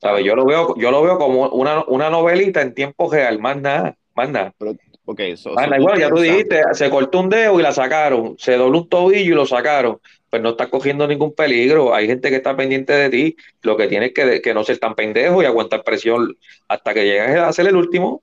¿Sabes? 0.00 0.24
Yo 0.24 0.34
lo 0.34 0.46
veo, 0.46 0.74
yo 0.76 0.90
lo 0.90 1.02
veo 1.02 1.18
como 1.18 1.48
una, 1.48 1.84
una 1.86 2.08
novelita 2.08 2.62
en 2.62 2.74
tiempo 2.74 3.10
real, 3.12 3.38
más 3.38 3.60
nada. 3.60 3.96
Manda. 4.14 4.52
Pero, 4.58 4.74
ok, 5.04 5.20
igual, 5.76 5.98
ya 5.98 6.08
tú 6.08 6.20
dijiste, 6.20 6.62
se 6.72 6.90
cortó 6.90 7.20
un 7.20 7.28
dedo 7.28 7.58
y 7.58 7.62
la 7.62 7.72
sacaron, 7.72 8.36
se 8.38 8.56
dobló 8.56 8.78
un 8.78 8.88
tobillo 8.88 9.32
y 9.32 9.36
lo 9.36 9.46
sacaron. 9.46 9.98
Pues 10.28 10.40
no 10.40 10.50
estás 10.50 10.68
cogiendo 10.68 11.08
ningún 11.08 11.34
peligro. 11.34 11.92
Hay 11.92 12.06
gente 12.06 12.30
que 12.30 12.36
está 12.36 12.56
pendiente 12.56 12.92
de 12.92 13.10
ti. 13.10 13.36
Lo 13.62 13.76
que 13.76 13.88
tienes 13.88 14.12
que, 14.12 14.40
que 14.40 14.54
no 14.54 14.62
ser 14.62 14.78
tan 14.78 14.94
pendejo 14.94 15.42
y 15.42 15.46
aguantar 15.46 15.82
presión 15.82 16.36
hasta 16.68 16.94
que 16.94 17.04
llegues 17.04 17.36
a 17.36 17.52
ser 17.52 17.66
el 17.66 17.74
último. 17.74 18.22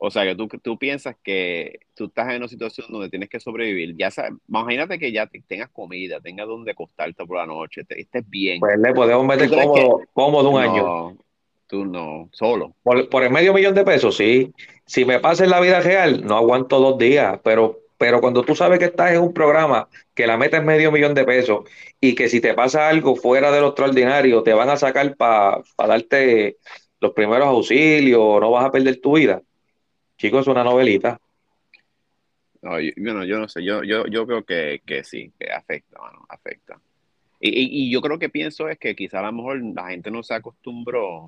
O 0.00 0.10
sea, 0.10 0.24
que 0.24 0.36
tú, 0.36 0.46
tú 0.62 0.78
piensas 0.78 1.16
que 1.24 1.80
tú 1.94 2.04
estás 2.04 2.30
en 2.30 2.36
una 2.36 2.48
situación 2.48 2.86
donde 2.88 3.10
tienes 3.10 3.28
que 3.28 3.40
sobrevivir. 3.40 3.96
Ya 3.96 4.12
sabes, 4.12 4.32
imagínate 4.48 4.98
que 4.98 5.10
ya 5.10 5.28
tengas 5.48 5.70
comida, 5.70 6.20
tengas 6.20 6.46
donde 6.46 6.70
acostarte 6.70 7.26
por 7.26 7.38
la 7.38 7.46
noche, 7.46 7.82
te, 7.82 8.00
estés 8.00 8.28
bien. 8.28 8.60
Pues 8.60 8.78
le 8.78 8.94
podemos 8.94 9.26
meter 9.26 9.48
cómodo, 9.50 10.02
cómodo 10.12 10.50
un 10.50 10.60
año. 10.60 11.16
Tú 11.68 11.84
no, 11.84 12.30
solo. 12.32 12.74
Por, 12.82 13.10
por, 13.10 13.22
el 13.22 13.30
medio 13.30 13.52
millón 13.52 13.74
de 13.74 13.84
pesos, 13.84 14.16
sí. 14.16 14.52
Si 14.86 15.04
me 15.04 15.20
pasa 15.20 15.44
en 15.44 15.50
la 15.50 15.60
vida 15.60 15.80
real, 15.80 16.24
no 16.24 16.36
aguanto 16.38 16.80
dos 16.80 16.96
días, 16.96 17.38
pero, 17.44 17.80
pero 17.98 18.22
cuando 18.22 18.42
tú 18.42 18.56
sabes 18.56 18.78
que 18.78 18.86
estás 18.86 19.12
en 19.12 19.20
un 19.20 19.34
programa 19.34 19.86
que 20.14 20.26
la 20.26 20.38
meta 20.38 20.56
es 20.56 20.64
medio 20.64 20.90
millón 20.90 21.12
de 21.12 21.26
pesos 21.26 21.68
y 22.00 22.14
que 22.14 22.30
si 22.30 22.40
te 22.40 22.54
pasa 22.54 22.88
algo 22.88 23.16
fuera 23.16 23.52
de 23.52 23.60
lo 23.60 23.68
extraordinario, 23.68 24.42
te 24.42 24.54
van 24.54 24.70
a 24.70 24.78
sacar 24.78 25.14
para 25.14 25.62
darte 25.76 26.56
los 27.00 27.12
primeros 27.12 27.46
auxilios, 27.46 28.40
no 28.40 28.50
vas 28.50 28.64
a 28.64 28.72
perder 28.72 28.98
tu 29.00 29.16
vida. 29.16 29.42
Chicos, 30.16 30.40
es 30.40 30.48
una 30.48 30.64
novelita. 30.64 31.20
No, 32.62 32.80
yo, 32.80 32.92
bueno, 32.96 33.24
yo 33.24 33.38
no 33.38 33.46
sé, 33.46 33.62
yo, 33.62 33.84
yo, 33.84 34.06
yo 34.06 34.26
creo 34.26 34.42
que, 34.42 34.80
que 34.86 35.04
sí, 35.04 35.32
que 35.38 35.52
afecta, 35.52 35.98
bueno, 36.00 36.24
afecta. 36.30 36.80
Y, 37.40 37.84
y, 37.84 37.92
yo 37.92 38.00
creo 38.00 38.18
que 38.18 38.30
pienso 38.30 38.68
es 38.68 38.78
que 38.78 38.96
quizá 38.96 39.20
a 39.20 39.22
lo 39.22 39.32
mejor 39.32 39.62
la 39.62 39.90
gente 39.90 40.10
no 40.10 40.24
se 40.24 40.34
acostumbró 40.34 41.24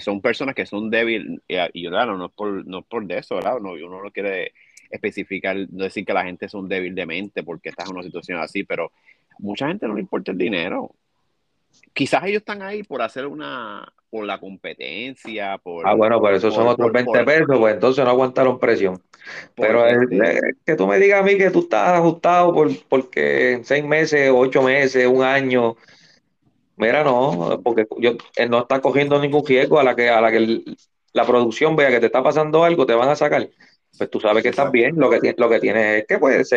son 0.00 0.20
personas 0.20 0.54
que 0.54 0.66
son 0.66 0.90
débiles, 0.90 1.40
y, 1.48 1.88
claro, 1.88 2.16
no 2.16 2.26
es 2.26 2.32
por, 2.32 2.66
no 2.66 2.82
por 2.82 3.06
de 3.06 3.18
eso, 3.18 3.36
¿verdad? 3.36 3.58
No, 3.60 3.72
uno 3.72 4.02
no 4.02 4.10
quiere 4.10 4.52
especificar, 4.90 5.56
no 5.70 5.84
decir 5.84 6.04
que 6.04 6.12
la 6.12 6.24
gente 6.24 6.48
son 6.48 6.68
débil 6.68 6.94
de 6.94 7.06
mente 7.06 7.42
porque 7.42 7.70
estás 7.70 7.88
en 7.88 7.96
una 7.96 8.04
situación 8.04 8.38
así, 8.38 8.64
pero 8.64 8.92
mucha 9.38 9.68
gente 9.68 9.88
no 9.88 9.94
le 9.94 10.00
importa 10.00 10.32
el 10.32 10.38
dinero. 10.38 10.94
Quizás 11.94 12.24
ellos 12.24 12.40
están 12.40 12.62
ahí 12.62 12.82
por 12.82 13.00
hacer 13.00 13.26
una, 13.26 13.90
por 14.10 14.26
la 14.26 14.38
competencia, 14.38 15.56
por... 15.58 15.88
Ah, 15.88 15.94
bueno, 15.94 16.20
pero 16.20 16.36
eso 16.36 16.50
son 16.50 16.66
otros 16.66 16.92
20 16.92 17.24
pesos, 17.24 17.58
pues 17.58 17.74
entonces 17.74 18.04
no 18.04 18.10
aguantaron 18.10 18.58
presión. 18.58 19.02
Pero 19.54 19.86
este 19.86 20.40
que 20.66 20.76
tú 20.76 20.86
me 20.86 20.98
digas 20.98 21.20
a 21.20 21.24
mí 21.24 21.38
que 21.38 21.50
tú 21.50 21.60
estás 21.60 21.98
ajustado 21.98 22.52
por, 22.52 22.68
porque 22.88 23.52
en 23.52 23.64
seis 23.64 23.84
meses, 23.84 24.30
ocho 24.34 24.62
meses, 24.62 25.06
un 25.06 25.22
año, 25.22 25.76
Mira, 26.76 27.04
no, 27.04 27.60
porque 27.62 27.86
yo, 27.98 28.12
él 28.36 28.50
no 28.50 28.60
está 28.60 28.80
cogiendo 28.80 29.20
ningún 29.20 29.46
riesgo 29.46 29.78
a 29.78 29.84
la 29.84 29.94
que, 29.94 30.08
a 30.08 30.20
la 30.20 30.30
que 30.30 30.62
la 31.12 31.26
producción 31.26 31.76
vea 31.76 31.90
que 31.90 32.00
te 32.00 32.06
está 32.06 32.22
pasando 32.22 32.64
algo, 32.64 32.86
te 32.86 32.94
van 32.94 33.08
a 33.08 33.16
sacar. 33.16 33.48
pues 33.96 34.10
tú 34.10 34.20
sabes 34.20 34.42
que 34.42 34.48
estás 34.48 34.70
bien, 34.72 34.96
lo 34.96 35.10
que, 35.10 35.34
lo 35.36 35.48
que 35.48 35.60
tienes 35.60 36.00
es 36.00 36.06
que 36.06 36.18
pues 36.18 36.50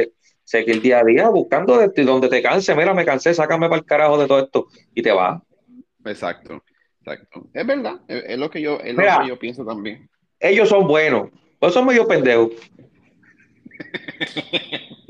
seguir 0.43 0.81
día 0.81 0.99
a 0.99 1.03
día 1.03 1.29
buscando 1.29 1.77
de, 1.77 2.03
donde 2.03 2.29
te 2.29 2.41
canse, 2.41 2.75
mira, 2.75 2.93
me 2.93 3.05
cansé, 3.05 3.33
sácame 3.33 3.67
para 3.67 3.79
el 3.79 3.85
carajo 3.85 4.17
de 4.17 4.27
todo 4.27 4.39
esto 4.39 4.67
y 4.93 5.01
te 5.01 5.11
vas. 5.11 5.41
Exacto, 6.05 6.63
exacto. 7.01 7.47
Es 7.53 7.67
verdad, 7.67 7.99
es, 8.07 8.37
lo, 8.37 8.49
que 8.49 8.61
yo, 8.61 8.79
es 8.79 8.95
lo 8.95 9.03
que 9.03 9.27
yo 9.27 9.39
pienso 9.39 9.65
también. 9.65 10.09
Ellos 10.39 10.69
son 10.69 10.87
buenos, 10.87 11.29
pues 11.59 11.73
son 11.73 11.85
medio 11.85 12.07
pendejos. 12.07 12.51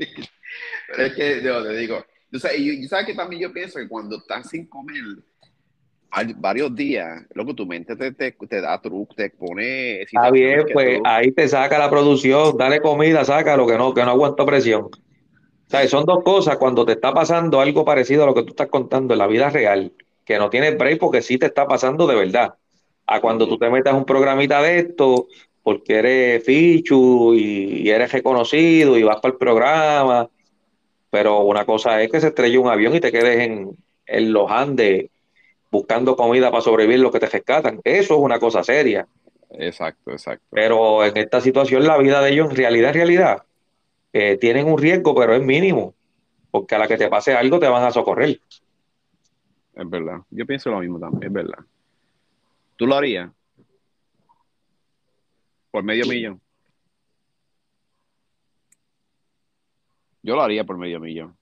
es 0.98 1.14
que 1.14 1.42
yo 1.42 1.62
te 1.62 1.76
digo, 1.76 2.04
yo, 2.30 2.38
sabes 2.88 3.06
que 3.06 3.14
también 3.14 3.42
yo 3.42 3.52
pienso 3.52 3.78
que 3.78 3.88
cuando 3.88 4.16
estás 4.16 4.48
sin 4.48 4.66
comer 4.66 5.02
hay 6.10 6.32
varios 6.34 6.74
días, 6.74 7.24
loco, 7.34 7.54
tu 7.54 7.66
mente 7.66 7.94
te, 7.96 8.12
te, 8.12 8.60
da 8.60 8.80
truco, 8.80 9.14
te 9.14 9.30
pone. 9.30 10.02
Está 10.02 10.30
bien, 10.30 10.64
pues 10.72 11.00
ahí 11.04 11.30
te 11.32 11.46
saca 11.48 11.78
la 11.78 11.90
producción, 11.90 12.56
dale 12.56 12.80
comida, 12.80 13.24
saca 13.24 13.56
lo 13.56 13.66
que 13.66 13.76
no, 13.76 13.92
que 13.92 14.02
no 14.02 14.12
aguanto 14.12 14.46
presión. 14.46 14.88
O 15.72 15.88
son 15.88 16.04
dos 16.04 16.22
cosas 16.22 16.56
cuando 16.56 16.86
te 16.86 16.92
está 16.92 17.12
pasando 17.12 17.60
algo 17.60 17.84
parecido 17.84 18.22
a 18.22 18.26
lo 18.26 18.34
que 18.34 18.44
tú 18.44 18.50
estás 18.50 18.68
contando 18.68 19.14
en 19.14 19.18
la 19.18 19.26
vida 19.26 19.50
real, 19.50 19.92
que 20.24 20.38
no 20.38 20.48
tienes 20.48 20.78
break 20.78 20.98
porque 21.00 21.22
sí 21.22 21.38
te 21.38 21.46
está 21.46 21.66
pasando 21.66 22.06
de 22.06 22.14
verdad. 22.14 22.54
A 23.06 23.20
cuando 23.20 23.48
tú 23.48 23.58
te 23.58 23.68
metas 23.68 23.94
un 23.94 24.04
programita 24.04 24.62
de 24.62 24.78
esto, 24.78 25.26
porque 25.62 25.96
eres 25.96 26.44
fichu 26.44 27.34
y, 27.34 27.90
eres 27.90 28.12
reconocido 28.12 28.96
y 28.96 29.02
vas 29.02 29.16
para 29.20 29.32
el 29.32 29.38
programa, 29.38 30.30
pero 31.10 31.40
una 31.40 31.64
cosa 31.64 32.02
es 32.02 32.10
que 32.10 32.20
se 32.20 32.28
estrelle 32.28 32.58
un 32.58 32.68
avión 32.68 32.94
y 32.94 33.00
te 33.00 33.12
quedes 33.12 33.40
en, 33.40 33.76
en 34.06 34.32
los 34.32 34.50
Andes 34.50 35.10
buscando 35.70 36.16
comida 36.16 36.50
para 36.50 36.62
sobrevivir 36.62 37.00
lo 37.00 37.10
que 37.10 37.20
te 37.20 37.26
rescatan. 37.26 37.80
Eso 37.84 38.14
es 38.14 38.20
una 38.20 38.38
cosa 38.38 38.62
seria. 38.62 39.06
Exacto, 39.50 40.10
exacto. 40.12 40.44
Pero 40.50 41.04
en 41.04 41.16
esta 41.16 41.40
situación 41.40 41.86
la 41.86 41.98
vida 41.98 42.20
de 42.20 42.32
ellos 42.32 42.50
en 42.50 42.56
realidad, 42.56 42.90
en 42.90 42.94
realidad, 42.94 43.42
eh, 44.12 44.36
tienen 44.38 44.66
un 44.66 44.78
riesgo, 44.78 45.14
pero 45.14 45.34
es 45.34 45.42
mínimo, 45.42 45.94
porque 46.50 46.74
a 46.74 46.78
la 46.78 46.88
que 46.88 46.96
te 46.96 47.08
pase 47.08 47.34
algo 47.34 47.58
te 47.58 47.68
van 47.68 47.84
a 47.84 47.90
socorrer. 47.90 48.40
Es 49.74 49.90
verdad. 49.90 50.20
Yo 50.30 50.46
pienso 50.46 50.70
lo 50.70 50.80
mismo 50.80 50.98
también, 50.98 51.24
es 51.24 51.32
verdad. 51.32 51.64
¿Tú 52.76 52.86
lo 52.86 52.94
harías? 52.94 53.30
Por 55.70 55.84
medio 55.84 56.06
millón. 56.06 56.40
Yo 60.26 60.34
lo 60.34 60.42
haría 60.42 60.64
por 60.64 60.76
medio 60.76 60.98
millón. 60.98 61.38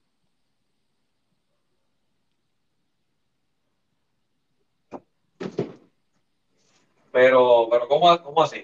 Pero, 7.11 7.67
pero 7.71 7.87
¿cómo, 7.87 8.21
cómo 8.21 8.43
así? 8.43 8.61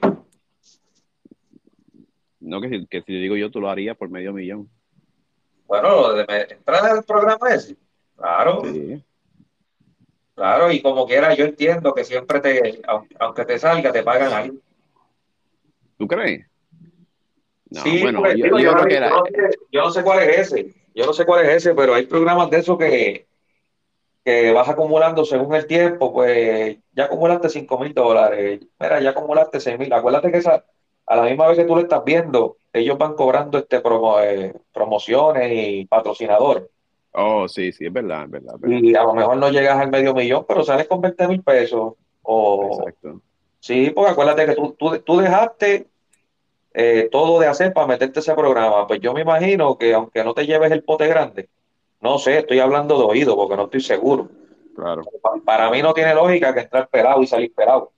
No, 2.39 2.61
que 2.61 2.69
si, 2.69 2.85
que 2.85 3.01
si 3.01 3.13
digo 3.13 3.35
yo, 3.35 3.49
tú 3.49 3.59
lo 3.59 3.67
harías 3.67 3.97
por 3.97 4.11
medio 4.11 4.31
millón. 4.31 4.69
Bueno, 5.65 6.13
de 6.13 6.47
entrar 6.51 6.85
al 6.85 7.03
programa 7.03 7.49
ese. 7.49 7.75
Claro. 8.15 8.61
Claro, 10.35 10.71
y 10.71 10.83
como 10.83 11.07
quiera, 11.07 11.33
yo 11.33 11.45
entiendo 11.45 11.95
que 11.95 12.03
siempre 12.03 12.39
te, 12.41 12.79
aunque 13.19 13.43
te 13.43 13.57
salga, 13.57 13.91
te 13.91 14.03
pagan 14.03 14.33
ahí. 14.33 14.61
¿Tú 15.97 16.07
crees? 16.07 16.50
No, 17.71 17.81
sí, 17.81 18.01
bueno, 18.01 18.21
yo, 18.33 19.81
no 19.81 19.91
sé, 19.91 20.03
cuál 20.03 20.19
es 20.23 20.39
ese. 20.39 20.73
Yo 20.93 21.05
no 21.05 21.13
sé 21.13 21.25
cuál 21.25 21.45
es 21.45 21.55
ese, 21.55 21.73
pero 21.73 21.93
hay 21.93 22.05
programas 22.05 22.49
de 22.49 22.57
esos 22.59 22.77
que, 22.77 23.27
que 24.25 24.51
vas 24.51 24.67
acumulando 24.67 25.23
según 25.23 25.55
el 25.55 25.65
tiempo, 25.65 26.11
pues 26.11 26.77
ya 26.93 27.05
acumulaste 27.05 27.47
5 27.47 27.79
mil 27.79 27.93
dólares, 27.93 28.59
mira, 28.77 28.99
ya 28.99 29.11
acumulaste 29.11 29.61
6 29.61 29.79
mil. 29.79 29.93
Acuérdate 29.93 30.31
que 30.31 30.39
esa, 30.39 30.65
a 31.05 31.15
la 31.15 31.23
misma 31.23 31.47
vez 31.47 31.57
que 31.57 31.63
tú 31.63 31.75
lo 31.75 31.81
estás 31.81 32.03
viendo, 32.03 32.57
ellos 32.73 32.97
van 32.97 33.15
cobrando 33.15 33.57
este 33.57 33.81
eh, 34.23 34.53
promociones 34.73 35.51
y 35.53 35.85
patrocinadores. 35.85 36.65
Oh, 37.13 37.47
sí, 37.47 37.71
sí, 37.71 37.85
es 37.85 37.93
verdad, 37.93 38.25
es 38.25 38.31
verdad, 38.31 38.55
Y 38.67 38.95
a 38.95 39.03
lo 39.03 39.13
mejor 39.13 39.37
no 39.37 39.49
llegas 39.49 39.77
al 39.77 39.89
medio 39.89 40.13
millón, 40.13 40.45
pero 40.47 40.63
sales 40.63 40.87
con 40.87 41.01
20 41.01 41.27
mil 41.27 41.43
pesos. 41.43 41.93
Exacto. 42.23 43.21
Sí, 43.59 43.91
porque 43.93 44.11
acuérdate 44.11 44.45
que 44.47 44.55
tú, 44.55 44.75
tú, 45.05 45.17
dejaste 45.17 45.87
eh, 46.73 47.09
todo 47.11 47.39
de 47.39 47.47
hacer 47.47 47.73
para 47.73 47.87
meterte 47.87 48.19
ese 48.19 48.33
programa. 48.33 48.87
Pues 48.87 48.99
yo 49.01 49.13
me 49.13 49.21
imagino 49.21 49.77
que 49.77 49.93
aunque 49.93 50.23
no 50.23 50.33
te 50.33 50.45
lleves 50.45 50.71
el 50.71 50.83
pote 50.83 51.07
grande, 51.07 51.49
no 51.99 52.17
sé, 52.17 52.39
estoy 52.39 52.59
hablando 52.59 52.97
de 52.97 53.05
oído 53.05 53.35
porque 53.35 53.55
no 53.55 53.65
estoy 53.65 53.81
seguro. 53.81 54.29
Claro. 54.75 55.03
Para, 55.45 55.69
mí 55.69 55.81
no 55.81 55.93
tiene 55.93 56.15
lógica 56.15 56.53
que 56.53 56.61
entrar 56.61 56.87
pelado 56.87 57.21
y 57.21 57.27
salir 57.27 57.53
pelado. 57.53 57.91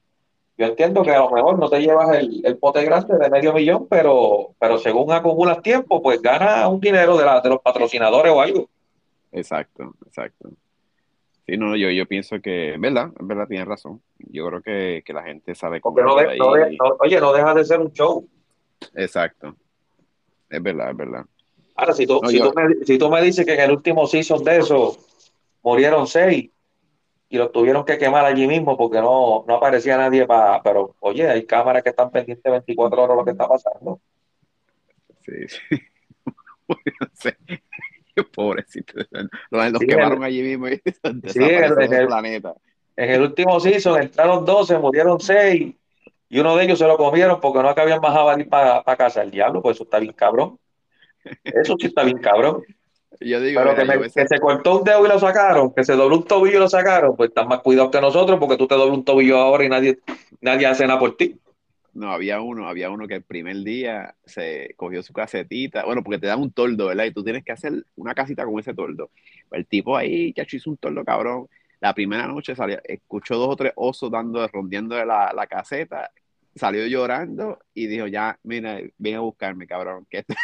Yo 0.58 0.68
entiendo 0.68 1.02
que 1.02 1.12
a 1.12 1.20
lo 1.20 1.32
mejor 1.32 1.58
no 1.58 1.70
te 1.70 1.80
llevas 1.80 2.18
el, 2.18 2.58
pote 2.58 2.84
grande 2.84 3.18
de 3.18 3.30
medio 3.30 3.54
millón, 3.54 3.88
pero, 3.90 4.54
pero 4.60 4.78
según 4.78 5.12
acumulas 5.12 5.62
tiempo, 5.62 6.02
pues 6.02 6.22
ganas 6.22 6.68
un 6.68 6.80
dinero 6.80 7.18
de, 7.18 7.26
la, 7.26 7.42
de 7.42 7.50
los 7.50 7.60
patrocinadores 7.60 8.32
o 8.32 8.42
algo. 8.42 8.70
Exacto, 9.32 9.96
exacto. 10.06 10.50
Sí, 11.46 11.58
no, 11.58 11.76
yo, 11.76 11.90
yo 11.90 12.06
pienso 12.06 12.40
que, 12.40 12.74
es 12.76 12.80
verdad, 12.80 13.10
es 13.20 13.28
verdad, 13.28 13.48
tienes 13.48 13.68
razón. 13.68 14.02
Yo 14.18 14.48
creo 14.48 14.62
que, 14.62 15.04
la 15.14 15.24
gente 15.24 15.56
sabe 15.56 15.82
cómo. 15.82 16.00
No 16.00 16.16
oye, 17.00 17.20
no 17.20 17.34
deja 17.34 17.54
de 17.54 17.66
ser 17.66 17.80
un 17.80 17.92
show. 17.92 18.28
Exacto. 18.96 19.56
Es 20.50 20.62
verdad, 20.62 20.92
es 20.92 20.98
verdad. 20.98 21.26
Ahora, 21.76 21.94
si 21.94 22.06
tú, 22.06 22.22
si, 22.28 22.40
tú 22.40 22.54
me, 22.56 22.86
si 22.86 22.98
tú 22.98 23.10
me 23.10 23.22
dices 23.22 23.46
que 23.46 23.56
en 23.56 23.62
el 23.62 23.72
último 23.72 24.06
season 24.06 24.44
de 24.44 24.58
eso 24.58 24.98
murieron 25.64 26.06
seis, 26.08 26.50
y 27.30 27.38
lo 27.38 27.50
tuvieron 27.50 27.84
que 27.84 27.98
quemar 27.98 28.26
allí 28.26 28.46
mismo 28.46 28.78
porque 28.78 29.00
no, 29.00 29.44
no 29.48 29.56
aparecía 29.56 29.98
nadie 29.98 30.28
para. 30.28 30.62
Pero, 30.62 30.96
oye, 31.00 31.28
hay 31.28 31.46
cámaras 31.46 31.82
que 31.82 31.90
están 31.90 32.12
pendientes 32.12 32.52
24 32.52 33.02
horas 33.02 33.16
de 33.16 33.22
lo 33.22 33.26
que 33.26 33.32
está 33.32 33.48
pasando. 33.48 34.00
Sí, 35.22 35.48
sí. 35.48 35.82
Pobrecito. 38.34 38.94
Los, 39.50 39.80
quemaron 39.80 40.24
allí 40.24 40.44
mismo 40.44 40.68
y 40.68 40.76
sí, 41.28 41.40
en, 41.40 41.94
el, 41.94 42.08
planeta. 42.08 42.54
En 42.96 43.10
el 43.10 43.22
último 43.22 43.60
season 43.60 44.02
entraron 44.02 44.46
12, 44.46 44.78
murieron 44.78 45.20
6 45.20 45.74
y 46.34 46.40
uno 46.40 46.58
de 46.58 46.64
ellos 46.64 46.80
se 46.80 46.88
lo 46.88 46.98
comieron 46.98 47.40
porque 47.40 47.62
no 47.62 47.76
cabían 47.76 48.02
más 48.02 48.12
jabalí 48.12 48.46
para 48.46 48.82
casa. 48.98 49.22
El 49.22 49.30
diablo, 49.30 49.62
pues 49.62 49.78
eso 49.78 49.84
está 49.84 50.00
bien 50.00 50.14
cabrón. 50.14 50.58
Eso 51.44 51.76
sí 51.80 51.86
está 51.86 52.04
bien 52.04 52.18
cabrón. 52.18 52.64
Yo 53.20 53.40
digo, 53.40 53.62
Pero 53.64 54.02
que, 54.02 54.10
se 54.10 54.40
cortó 54.40 54.80
un 54.80 54.84
dedo 54.84 55.06
y 55.06 55.10
lo 55.10 55.20
sacaron, 55.20 55.72
que 55.72 55.84
se 55.84 55.94
dobló 55.94 56.18
un 56.18 56.24
tobillo 56.24 56.58
y 56.58 56.60
lo 56.60 56.68
sacaron, 56.68 57.16
pues 57.16 57.30
están 57.30 57.48
más 57.48 57.60
cuidados 57.60 57.92
que 57.92 58.02
nosotros 58.02 58.40
porque 58.40 58.58
tú 58.58 58.68
te 58.68 58.74
dobles 58.74 58.98
un 58.98 59.06
tobillo 59.06 59.38
ahora 59.38 59.64
y 59.64 59.70
nadie, 59.70 60.00
nadie 60.42 60.66
hace 60.66 60.88
nada 60.88 61.00
por 61.00 61.16
ti. 61.16 61.40
No, 61.94 62.12
había 62.12 62.42
uno, 62.42 62.68
había 62.68 62.90
uno 62.90 63.08
que 63.08 63.14
el 63.14 63.22
primer 63.22 63.58
día 63.58 64.16
se 64.26 64.74
cogió 64.76 65.04
su 65.04 65.14
casetita, 65.14 65.86
bueno, 65.86 66.02
porque 66.04 66.18
te 66.18 66.26
dan 66.26 66.42
un 66.42 66.52
toldo, 66.52 66.88
¿verdad? 66.88 67.06
Y 67.06 67.14
tú 67.14 67.24
tienes 67.24 67.46
que 67.46 67.52
hacer 67.52 67.86
una 67.96 68.16
casita 68.16 68.44
con 68.44 68.60
ese 68.60 68.74
toldo. 68.74 69.12
El 69.52 69.68
tipo 69.68 69.96
ahí, 69.96 70.34
chacho, 70.34 70.58
hizo 70.58 70.72
un 70.72 70.78
toldo, 70.78 71.06
cabrón. 71.06 71.48
La 71.80 71.94
primera 71.94 72.26
noche 72.28 72.56
salió, 72.56 72.80
escuchó 72.84 73.38
dos 73.38 73.50
o 73.50 73.56
tres 73.56 73.74
osos 73.76 74.10
dando, 74.10 74.48
rondeando 74.48 74.96
de 74.96 75.06
la, 75.06 75.32
la 75.36 75.46
caseta 75.46 76.10
salió 76.56 76.86
llorando 76.86 77.60
y 77.74 77.88
dijo, 77.88 78.08
ya, 78.08 78.38
mira, 78.44 78.80
ven 78.98 79.16
a 79.16 79.20
buscarme, 79.22 79.68
cabrón, 79.68 80.06
que 80.10 80.20
este, 80.20 80.36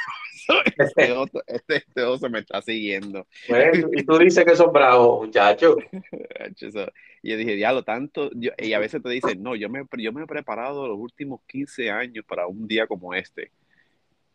este, 0.78 1.12
oso, 1.14 1.44
este, 1.48 1.76
este 1.78 2.04
oso 2.04 2.30
me 2.30 2.40
está 2.40 2.62
siguiendo. 2.62 3.28
y 3.94 4.04
tú 4.04 4.18
dices 4.18 4.46
que 4.46 4.56
son 4.56 4.74
bravos, 4.74 5.28
muchachos. 5.28 5.78
y 7.22 7.30
yo 7.30 7.38
dije, 7.38 7.56
diablo, 7.56 7.84
tanto, 7.84 8.30
y 8.34 8.74
a 8.74 8.80
veces 8.80 9.02
te 9.02 9.10
dicen, 9.10 9.42
no, 9.44 9.56
yo 9.56 9.70
me, 9.70 9.84
yo 9.98 10.12
me 10.12 10.24
he 10.24 10.28
preparado 10.28 10.88
los 10.88 10.98
últimos 10.98 11.42
15 11.48 11.92
años 11.92 12.26
para 12.26 12.48
un 12.48 12.68
día 12.68 12.88
como 12.88 13.14
este. 13.14 13.52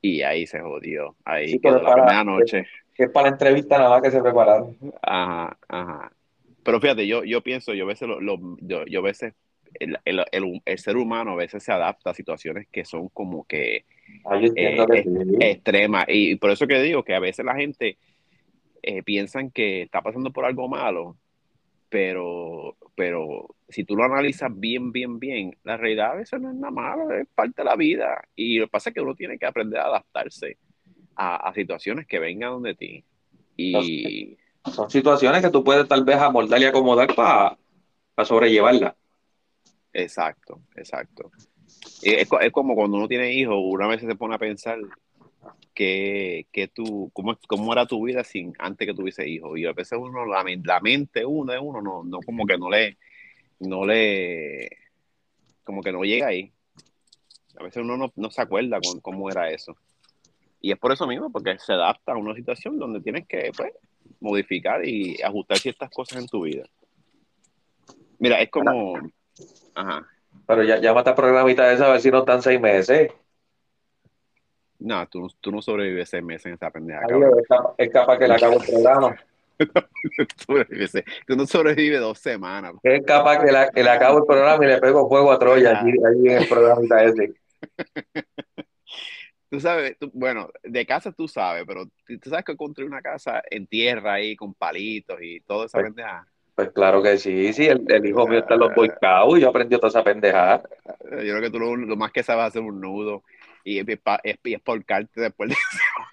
Y 0.00 0.20
ahí 0.20 0.46
se 0.46 0.60
jodió, 0.60 1.16
ahí 1.24 1.58
quedó 1.58 1.80
la 1.80 1.94
primera 1.94 2.24
noche. 2.24 2.66
Que, 2.94 3.04
es 3.04 3.10
para 3.10 3.28
la 3.28 3.32
entrevista 3.32 3.78
nada 3.78 3.90
más 3.90 4.02
que 4.02 4.10
se 4.10 4.20
prepararon. 4.20 4.76
Ajá, 5.02 5.58
ajá. 5.66 6.12
Pero 6.62 6.80
fíjate, 6.80 7.06
yo, 7.06 7.24
yo 7.24 7.42
pienso, 7.42 7.74
yo 7.74 7.84
a 7.84 7.88
veces, 7.88 8.06
lo, 8.08 8.38
yo, 8.60 8.84
yo 8.86 9.00
a 9.00 9.02
veces 9.02 9.34
el, 9.80 9.98
el, 10.04 10.62
el, 10.64 10.78
ser 10.78 10.96
humano 10.96 11.32
a 11.32 11.36
veces 11.36 11.62
se 11.62 11.72
adapta 11.72 12.10
a 12.10 12.14
situaciones 12.14 12.66
que 12.70 12.84
son 12.84 13.08
como 13.08 13.44
que, 13.44 13.84
eh, 14.56 14.86
extremas. 15.40 16.06
Y 16.08 16.36
por 16.36 16.50
eso 16.50 16.66
que 16.66 16.80
digo 16.82 17.04
que 17.04 17.14
a 17.14 17.20
veces 17.20 17.44
la 17.44 17.54
gente 17.54 17.98
eh, 18.82 19.02
piensan 19.02 19.50
que 19.50 19.82
está 19.82 20.02
pasando 20.02 20.32
por 20.32 20.44
algo 20.44 20.68
malo, 20.68 21.16
pero, 21.88 22.76
pero 22.94 23.54
si 23.68 23.84
tú 23.84 23.96
lo 23.96 24.04
analizas 24.04 24.50
bien, 24.54 24.92
bien, 24.92 25.18
bien, 25.18 25.56
la 25.64 25.76
realidad 25.76 26.12
a 26.12 26.16
veces 26.16 26.40
no 26.40 26.50
es 26.50 26.56
nada 26.56 26.70
malo, 26.70 27.10
es 27.12 27.26
parte 27.34 27.62
de 27.62 27.64
la 27.64 27.76
vida. 27.76 28.22
Y 28.34 28.58
lo 28.58 28.66
que 28.66 28.70
pasa 28.70 28.90
es 28.90 28.94
que 28.94 29.00
uno 29.00 29.14
tiene 29.14 29.38
que 29.38 29.46
aprender 29.46 29.80
a 29.80 29.86
adaptarse 29.86 30.58
a, 31.16 31.52
situaciones 31.54 32.06
que 32.06 32.18
vengan 32.18 32.62
de 32.62 32.74
ti. 32.74 33.04
Y... 33.56 34.36
Son 34.72 34.90
situaciones 34.90 35.42
que 35.42 35.50
tú 35.50 35.62
puedes 35.62 35.86
tal 35.86 36.04
vez 36.04 36.16
amoldar 36.16 36.58
y 36.58 36.64
acomodar 36.64 37.14
para 37.14 37.58
sobrellevarla. 38.24 38.96
Exacto, 39.94 40.60
exacto. 40.74 41.30
Es, 42.02 42.28
es, 42.40 42.52
como 42.52 42.74
cuando 42.74 42.96
uno 42.98 43.08
tiene 43.08 43.32
hijos, 43.32 43.56
una 43.58 43.86
vez 43.86 44.00
se 44.00 44.14
pone 44.16 44.34
a 44.34 44.38
pensar 44.38 44.78
que, 45.72 46.46
que 46.52 46.68
tú, 46.68 47.10
cómo, 47.12 47.38
cómo 47.46 47.72
era 47.72 47.86
tu 47.86 48.04
vida 48.04 48.24
sin 48.24 48.52
antes 48.58 48.86
que 48.86 48.94
tuviese 48.94 49.28
hijos. 49.28 49.56
Y 49.56 49.66
a 49.66 49.72
veces 49.72 49.98
uno, 50.00 50.26
la, 50.26 50.44
la 50.64 50.80
mente 50.80 51.24
uno 51.24 51.52
de 51.52 51.58
uno, 51.60 51.80
no, 51.80 52.02
no 52.02 52.18
como 52.26 52.44
que 52.44 52.58
no 52.58 52.68
le, 52.68 52.98
no 53.60 53.86
le, 53.86 54.68
como 55.62 55.80
que 55.80 55.92
no 55.92 56.02
llega 56.02 56.26
ahí. 56.26 56.52
A 57.56 57.62
veces 57.62 57.82
uno 57.84 57.96
no, 57.96 58.12
no 58.16 58.30
se 58.30 58.42
acuerda 58.42 58.80
con, 58.80 59.00
cómo 59.00 59.30
era 59.30 59.48
eso. 59.50 59.76
Y 60.60 60.72
es 60.72 60.78
por 60.78 60.92
eso 60.92 61.06
mismo, 61.06 61.30
porque 61.30 61.56
se 61.60 61.72
adapta 61.72 62.12
a 62.12 62.16
una 62.16 62.34
situación 62.34 62.78
donde 62.80 63.00
tienes 63.00 63.28
que 63.28 63.52
pues, 63.56 63.72
modificar 64.18 64.84
y 64.84 65.22
ajustar 65.22 65.58
ciertas 65.58 65.90
cosas 65.90 66.20
en 66.20 66.26
tu 66.26 66.42
vida. 66.42 66.64
Mira, 68.18 68.40
es 68.40 68.50
como... 68.50 68.94
Ajá. 69.74 70.06
Pero 70.46 70.62
ya, 70.62 70.78
ya 70.78 70.92
mata 70.92 71.14
programita 71.14 71.72
esa 71.72 71.86
a 71.86 71.92
ver 71.92 72.00
si 72.00 72.10
no 72.10 72.18
están 72.18 72.42
seis 72.42 72.60
meses. 72.60 73.12
No, 74.78 75.06
tú, 75.08 75.28
tú 75.40 75.50
no 75.50 75.62
sobrevives 75.62 76.10
seis 76.10 76.22
meses 76.22 76.46
en 76.46 76.54
esa 76.54 76.70
pendeja. 76.70 77.00
Ay, 77.08 77.20
es, 77.38 77.48
capaz, 77.48 77.74
es 77.78 77.90
capaz 77.90 78.18
que 78.18 78.28
le 78.28 78.34
acabe 78.34 78.56
el 78.56 78.62
programa. 78.66 79.16
tú 81.26 81.36
no 81.36 81.46
sobrevives 81.46 82.00
dos 82.00 82.18
semanas. 82.18 82.74
Es 82.82 83.04
capaz 83.04 83.38
que, 83.42 83.52
la, 83.52 83.70
que 83.70 83.82
le 83.82 83.90
acabo 83.90 84.18
el 84.18 84.24
programa 84.24 84.64
y 84.64 84.68
le 84.68 84.78
pego 84.78 85.08
fuego 85.08 85.32
a 85.32 85.38
Troya 85.38 85.80
allí, 85.80 85.92
allí 86.04 86.28
en 86.28 86.42
el 86.42 86.48
programita 86.48 87.04
ese. 87.04 87.34
Tú 89.50 89.60
sabes, 89.60 89.96
tú, 90.00 90.10
bueno, 90.12 90.50
de 90.64 90.84
casa 90.84 91.12
tú 91.12 91.28
sabes, 91.28 91.62
pero 91.64 91.86
tú 91.86 92.28
sabes 92.28 92.44
que 92.44 92.56
construir 92.56 92.90
una 92.90 93.00
casa 93.00 93.40
en 93.48 93.68
tierra 93.68 94.14
ahí 94.14 94.34
con 94.34 94.52
palitos 94.52 95.16
y 95.22 95.42
toda 95.42 95.66
esa 95.66 95.78
Pues, 95.78 95.92
pendeja. 95.92 96.26
Pues 96.54 96.70
claro 96.70 97.02
que 97.02 97.18
sí, 97.18 97.52
sí, 97.52 97.66
el, 97.66 97.84
el 97.88 98.06
hijo 98.06 98.28
mío 98.28 98.38
está 98.38 98.54
en 98.54 98.60
los 98.60 98.72
Scouts 98.72 99.38
y 99.38 99.40
yo 99.40 99.48
aprendí 99.48 99.76
toda 99.76 99.88
esa 99.88 100.04
pendejada. 100.04 100.62
Yo 101.10 101.18
creo 101.18 101.40
que 101.40 101.50
tú 101.50 101.58
lo, 101.58 101.74
lo 101.74 101.96
más 101.96 102.12
que 102.12 102.22
sabes 102.22 102.44
es 102.44 102.48
hacer 102.50 102.62
un 102.62 102.80
nudo 102.80 103.24
y 103.64 103.78
es, 103.78 103.86
es, 103.88 104.38
es 104.44 104.60
porcarte 104.60 105.20
después 105.20 105.50
de 105.50 105.56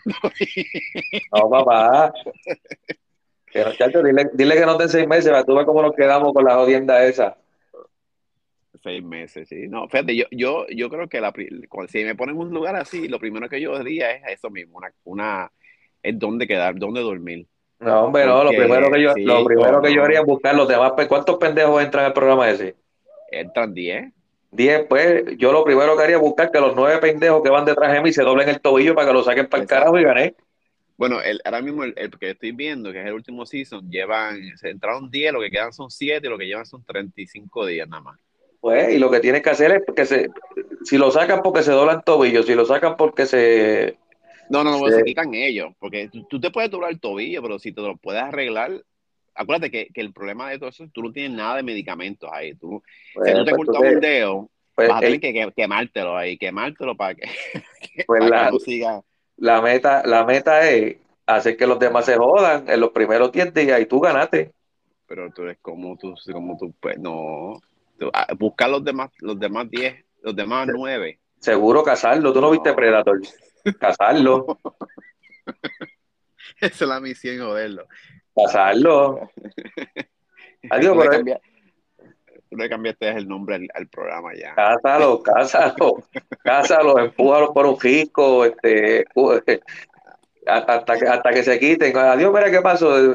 No, 1.31 1.49
papá. 1.49 2.13
Que 3.45 3.63
no, 3.63 3.73
chacho, 3.73 4.01
dile, 4.01 4.29
dile 4.33 4.55
que 4.55 4.65
no 4.65 4.77
te 4.77 4.87
seis 4.87 5.07
meses, 5.07 5.31
tú 5.45 5.55
ves 5.55 5.65
cómo 5.65 5.81
nos 5.81 5.93
quedamos 5.93 6.33
con 6.33 6.45
la 6.45 6.55
jodienda 6.55 7.03
esa. 7.05 7.37
Seis 8.81 9.03
meses, 9.03 9.47
sí. 9.47 9.67
No, 9.67 9.87
fíjate, 9.89 10.15
yo, 10.15 10.25
yo, 10.31 10.65
yo 10.69 10.89
creo 10.89 11.07
que 11.07 11.21
la, 11.21 11.31
si 11.87 12.03
me 12.03 12.15
ponen 12.15 12.35
en 12.35 12.41
un 12.41 12.51
lugar 12.51 12.75
así, 12.75 13.07
lo 13.07 13.19
primero 13.19 13.47
que 13.47 13.61
yo 13.61 13.77
diría 13.77 14.11
es 14.11 14.39
eso 14.39 14.49
mismo, 14.49 14.77
una, 14.77 14.91
una 15.03 15.51
es 16.01 16.17
dónde 16.17 16.47
quedar, 16.47 16.79
dónde 16.79 17.01
dormir. 17.01 17.47
No, 17.81 18.05
hombre, 18.05 18.25
no, 18.25 18.43
lo 18.43 18.49
primero 18.51 18.91
que 18.91 19.01
yo, 19.01 19.13
sí, 19.13 19.25
lo 19.25 19.43
primero 19.43 19.81
que 19.81 19.93
yo 19.93 20.03
haría 20.03 20.19
es 20.19 20.25
buscar 20.25 20.55
los 20.55 20.67
demás. 20.67 20.91
pe- 20.95 21.07
¿Cuántos 21.07 21.37
pendejos 21.37 21.83
entran 21.83 22.05
al 22.05 22.13
programa 22.13 22.49
ese? 22.49 22.75
Entran 23.31 23.73
10. 23.73 24.11
Diez, 24.51 24.85
pues, 24.87 25.23
yo 25.37 25.51
lo 25.51 25.63
primero 25.63 25.95
que 25.95 26.03
haría 26.03 26.17
es 26.17 26.21
buscar 26.21 26.51
que 26.51 26.59
los 26.59 26.75
nueve 26.75 26.99
pendejos 26.99 27.41
que 27.41 27.49
van 27.49 27.65
detrás 27.65 27.91
de 27.93 28.01
mí 28.01 28.11
se 28.11 28.21
doblen 28.23 28.49
el 28.49 28.59
tobillo 28.59 28.93
para 28.93 29.07
que 29.07 29.13
lo 29.13 29.23
saquen 29.23 29.47
para 29.47 29.63
el 29.63 29.69
carajo 29.69 29.97
y 29.97 30.03
gané. 30.03 30.35
Bueno, 30.97 31.21
el, 31.21 31.41
ahora 31.45 31.61
mismo 31.61 31.83
el, 31.83 31.93
el 31.97 32.11
que 32.11 32.31
estoy 32.31 32.51
viendo, 32.51 32.91
que 32.91 32.99
es 33.01 33.07
el 33.07 33.13
último 33.13 33.45
season, 33.45 33.89
llevan, 33.89 34.55
se 34.57 34.69
entraron 34.69 35.09
10, 35.09 35.33
lo 35.33 35.39
que 35.39 35.49
quedan 35.49 35.73
son 35.73 35.89
7 35.89 36.27
y 36.27 36.29
lo 36.29 36.37
que 36.37 36.45
llevan 36.45 36.65
son 36.65 36.83
35 36.83 37.65
días 37.65 37.87
nada 37.87 38.03
más. 38.03 38.19
Pues, 38.59 38.93
y 38.93 38.99
lo 38.99 39.09
que 39.09 39.19
tienes 39.21 39.41
que 39.41 39.49
hacer 39.49 39.71
es 39.71 39.95
que 39.95 40.05
se, 40.05 40.29
si 40.83 40.97
lo 40.99 41.09
sacan 41.09 41.41
porque 41.41 41.63
se 41.63 41.71
doblan 41.71 42.03
tobillos, 42.03 42.45
si 42.45 42.53
lo 42.53 42.65
sacan 42.65 42.95
porque 42.97 43.25
se, 43.25 43.97
No, 44.51 44.63
no, 44.63 44.71
no, 44.71 44.87
Sí. 44.87 44.93
se 44.93 45.03
quitan 45.03 45.33
ellos, 45.33 45.73
porque 45.79 46.09
tú, 46.09 46.23
tú 46.29 46.39
te 46.39 46.51
puedes 46.51 46.69
doblar 46.69 46.91
el 46.91 46.99
tobillo, 46.99 47.41
pero 47.41 47.57
si 47.59 47.71
te 47.71 47.81
lo 47.81 47.95
puedes 47.97 48.21
arreglar, 48.21 48.83
acuérdate 49.33 49.71
que, 49.71 49.87
que 49.93 50.01
el 50.01 50.11
problema 50.13 50.49
de 50.49 50.59
todo 50.59 50.69
eso, 50.69 50.87
tú 50.93 51.01
no 51.03 51.11
tienes 51.11 51.37
nada 51.37 51.55
de 51.57 51.63
medicamentos 51.63 52.29
ahí. 52.33 52.53
Tú, 52.55 52.83
pues, 53.13 53.29
si 53.29 53.35
tú 53.37 53.45
te 53.45 53.51
pues, 53.55 53.67
cortas 53.67 53.93
un 53.93 53.99
dedo, 54.01 54.49
pues, 54.75 54.89
vas 54.89 54.97
a 54.97 55.01
tener 55.01 55.19
que, 55.19 55.33
que- 55.33 55.51
quemártelo 55.55 56.17
ahí, 56.17 56.37
quemártelo 56.37 56.95
para 56.95 57.15
que, 57.15 57.23
Pues 58.07 58.19
para 58.19 58.29
la- 58.29 58.45
que 58.47 58.51
no 58.51 58.59
siga. 58.59 59.01
la 59.37 59.61
meta, 59.61 60.03
la 60.05 60.23
meta 60.25 60.69
es 60.69 60.97
hacer 61.25 61.55
que 61.55 61.65
los 61.67 61.79
demás 61.79 62.05
se 62.05 62.17
jodan 62.17 62.67
en 62.69 62.79
los 62.79 62.91
primeros 62.91 63.31
10 63.31 63.53
días 63.53 63.79
y 63.79 63.85
tú 63.85 63.99
ganaste. 64.01 64.51
Pero 65.07 65.31
tú 65.31 65.43
eres 65.43 65.57
como 65.61 65.97
tú, 65.97 66.13
como 66.31 66.57
tú, 66.57 66.73
pues 66.79 66.97
no. 66.99 67.59
Ah, 68.13 68.27
buscar 68.37 68.69
los 68.69 68.83
demás, 68.83 69.11
los 69.19 69.39
demás 69.39 69.69
10, 69.69 70.03
los 70.23 70.35
demás 70.35 70.67
9. 70.73 71.19
Seguro 71.39 71.83
casarlo. 71.83 72.33
¿Tú 72.33 72.41
no, 72.41 72.47
No. 72.47 72.51
viste 72.51 72.73
Predator? 72.73 73.19
Casarlo, 73.79 74.57
Esa 76.59 76.67
es 76.83 76.89
la 76.89 76.99
misión, 76.99 77.39
joderlo. 77.39 77.87
casarlo. 78.35 79.29
Adiós, 80.69 80.97
Tú 82.49 82.57
le 82.57 82.67
cambiaste 82.69 83.07
el 83.09 83.27
nombre 83.27 83.55
al, 83.55 83.67
al 83.73 83.87
programa 83.87 84.33
ya. 84.35 84.53
Cásalo, 84.55 85.23
cásalo, 85.23 86.03
cásalo, 86.43 86.99
empújalo 86.99 87.53
por 87.53 87.65
un 87.65 87.79
risco, 87.79 88.43
este, 88.45 89.05
u- 89.15 89.39
hasta 90.45 90.97
que, 90.97 91.07
hasta 91.07 91.31
que 91.31 91.43
se 91.43 91.57
quiten. 91.59 91.95
Adiós, 91.95 92.33
mira 92.33 92.51
qué 92.51 92.61
pasó. 92.61 93.13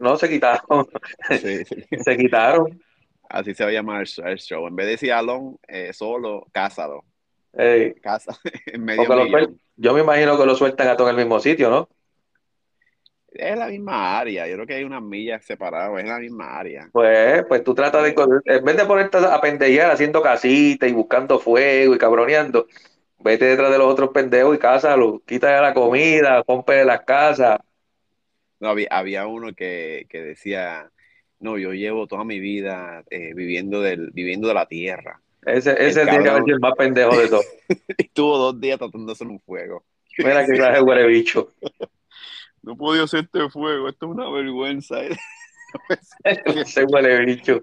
No, 0.00 0.16
se 0.16 0.28
quitaron, 0.28 0.86
Sí, 1.30 1.64
sí. 1.64 1.84
se 1.98 2.16
quitaron. 2.16 2.80
Así 3.28 3.54
se 3.54 3.64
va 3.64 3.70
a 3.70 3.72
llamar 3.72 4.00
el 4.00 4.06
show. 4.06 4.26
el 4.26 4.38
show. 4.38 4.66
En 4.66 4.76
vez 4.76 4.86
de 4.86 4.92
decir 4.92 5.12
Alon 5.12 5.58
eh, 5.68 5.92
solo, 5.92 6.46
cásalo. 6.52 7.04
Ey, 7.56 7.94
Casa 7.94 8.36
en 8.66 8.84
medio 8.84 9.08
millón. 9.08 9.60
yo 9.76 9.94
me 9.94 10.00
imagino 10.00 10.38
que 10.38 10.46
lo 10.46 10.54
sueltan 10.54 10.88
a 10.88 10.96
todo 10.96 11.08
en 11.08 11.16
el 11.16 11.24
mismo 11.24 11.40
sitio, 11.40 11.70
¿no? 11.70 11.88
Es 13.34 13.58
la 13.58 13.66
misma 13.66 14.18
área. 14.18 14.46
Yo 14.46 14.54
creo 14.54 14.66
que 14.66 14.74
hay 14.74 14.84
unas 14.84 15.02
millas 15.02 15.44
separadas. 15.44 15.98
Es 15.98 16.08
la 16.08 16.20
misma 16.20 16.56
área. 16.56 16.88
Pues, 16.92 17.44
pues 17.48 17.64
tú 17.64 17.74
tratas 17.74 18.04
de, 18.04 18.14
en 18.44 18.64
vez 18.64 18.76
de 18.76 18.84
ponerte 18.84 19.18
a 19.18 19.40
pendejear 19.40 19.90
haciendo 19.90 20.22
casitas 20.22 20.88
y 20.88 20.92
buscando 20.92 21.40
fuego 21.40 21.94
y 21.94 21.98
cabroneando, 21.98 22.68
vete 23.18 23.46
detrás 23.46 23.72
de 23.72 23.78
los 23.78 23.88
otros 23.88 24.10
pendejos 24.10 24.54
y 24.54 24.58
cásalo, 24.58 25.20
quítale 25.26 25.60
la 25.60 25.74
comida, 25.74 26.44
rompe 26.46 26.84
las 26.84 27.00
casas. 27.00 27.58
No, 28.60 28.68
había, 28.68 28.86
había 28.90 29.26
uno 29.26 29.52
que, 29.52 30.06
que 30.08 30.22
decía, 30.22 30.90
no, 31.40 31.58
yo 31.58 31.72
llevo 31.72 32.06
toda 32.06 32.24
mi 32.24 32.38
vida 32.38 33.02
eh, 33.10 33.34
viviendo, 33.34 33.80
del, 33.80 34.10
viviendo 34.12 34.46
de 34.46 34.54
la 34.54 34.66
tierra. 34.66 35.20
Ese, 35.46 35.72
ese 35.72 36.02
El 36.02 36.08
tiene 36.08 36.24
que 36.24 36.30
haber 36.30 36.44
sido 36.44 36.54
el 36.56 36.60
más 36.60 36.74
pendejo 36.74 37.18
de 37.18 37.28
todos. 37.28 37.46
Estuvo 37.98 38.38
dos 38.38 38.60
días 38.60 38.78
tratando 38.78 39.06
de 39.06 39.12
hacer 39.12 39.26
un 39.26 39.40
fuego. 39.40 39.84
Mira 40.18 40.46
que 40.46 40.52
de 40.52 40.80
huele 40.80 41.06
bicho. 41.06 41.52
No 42.62 42.76
podía 42.76 43.02
hacer 43.02 43.20
este 43.24 43.48
fuego, 43.50 43.88
esto 43.88 44.06
es 44.06 44.12
una 44.12 44.30
vergüenza. 44.30 45.00
Ese 46.24 46.84
huele 46.84 47.24
bicho. 47.24 47.62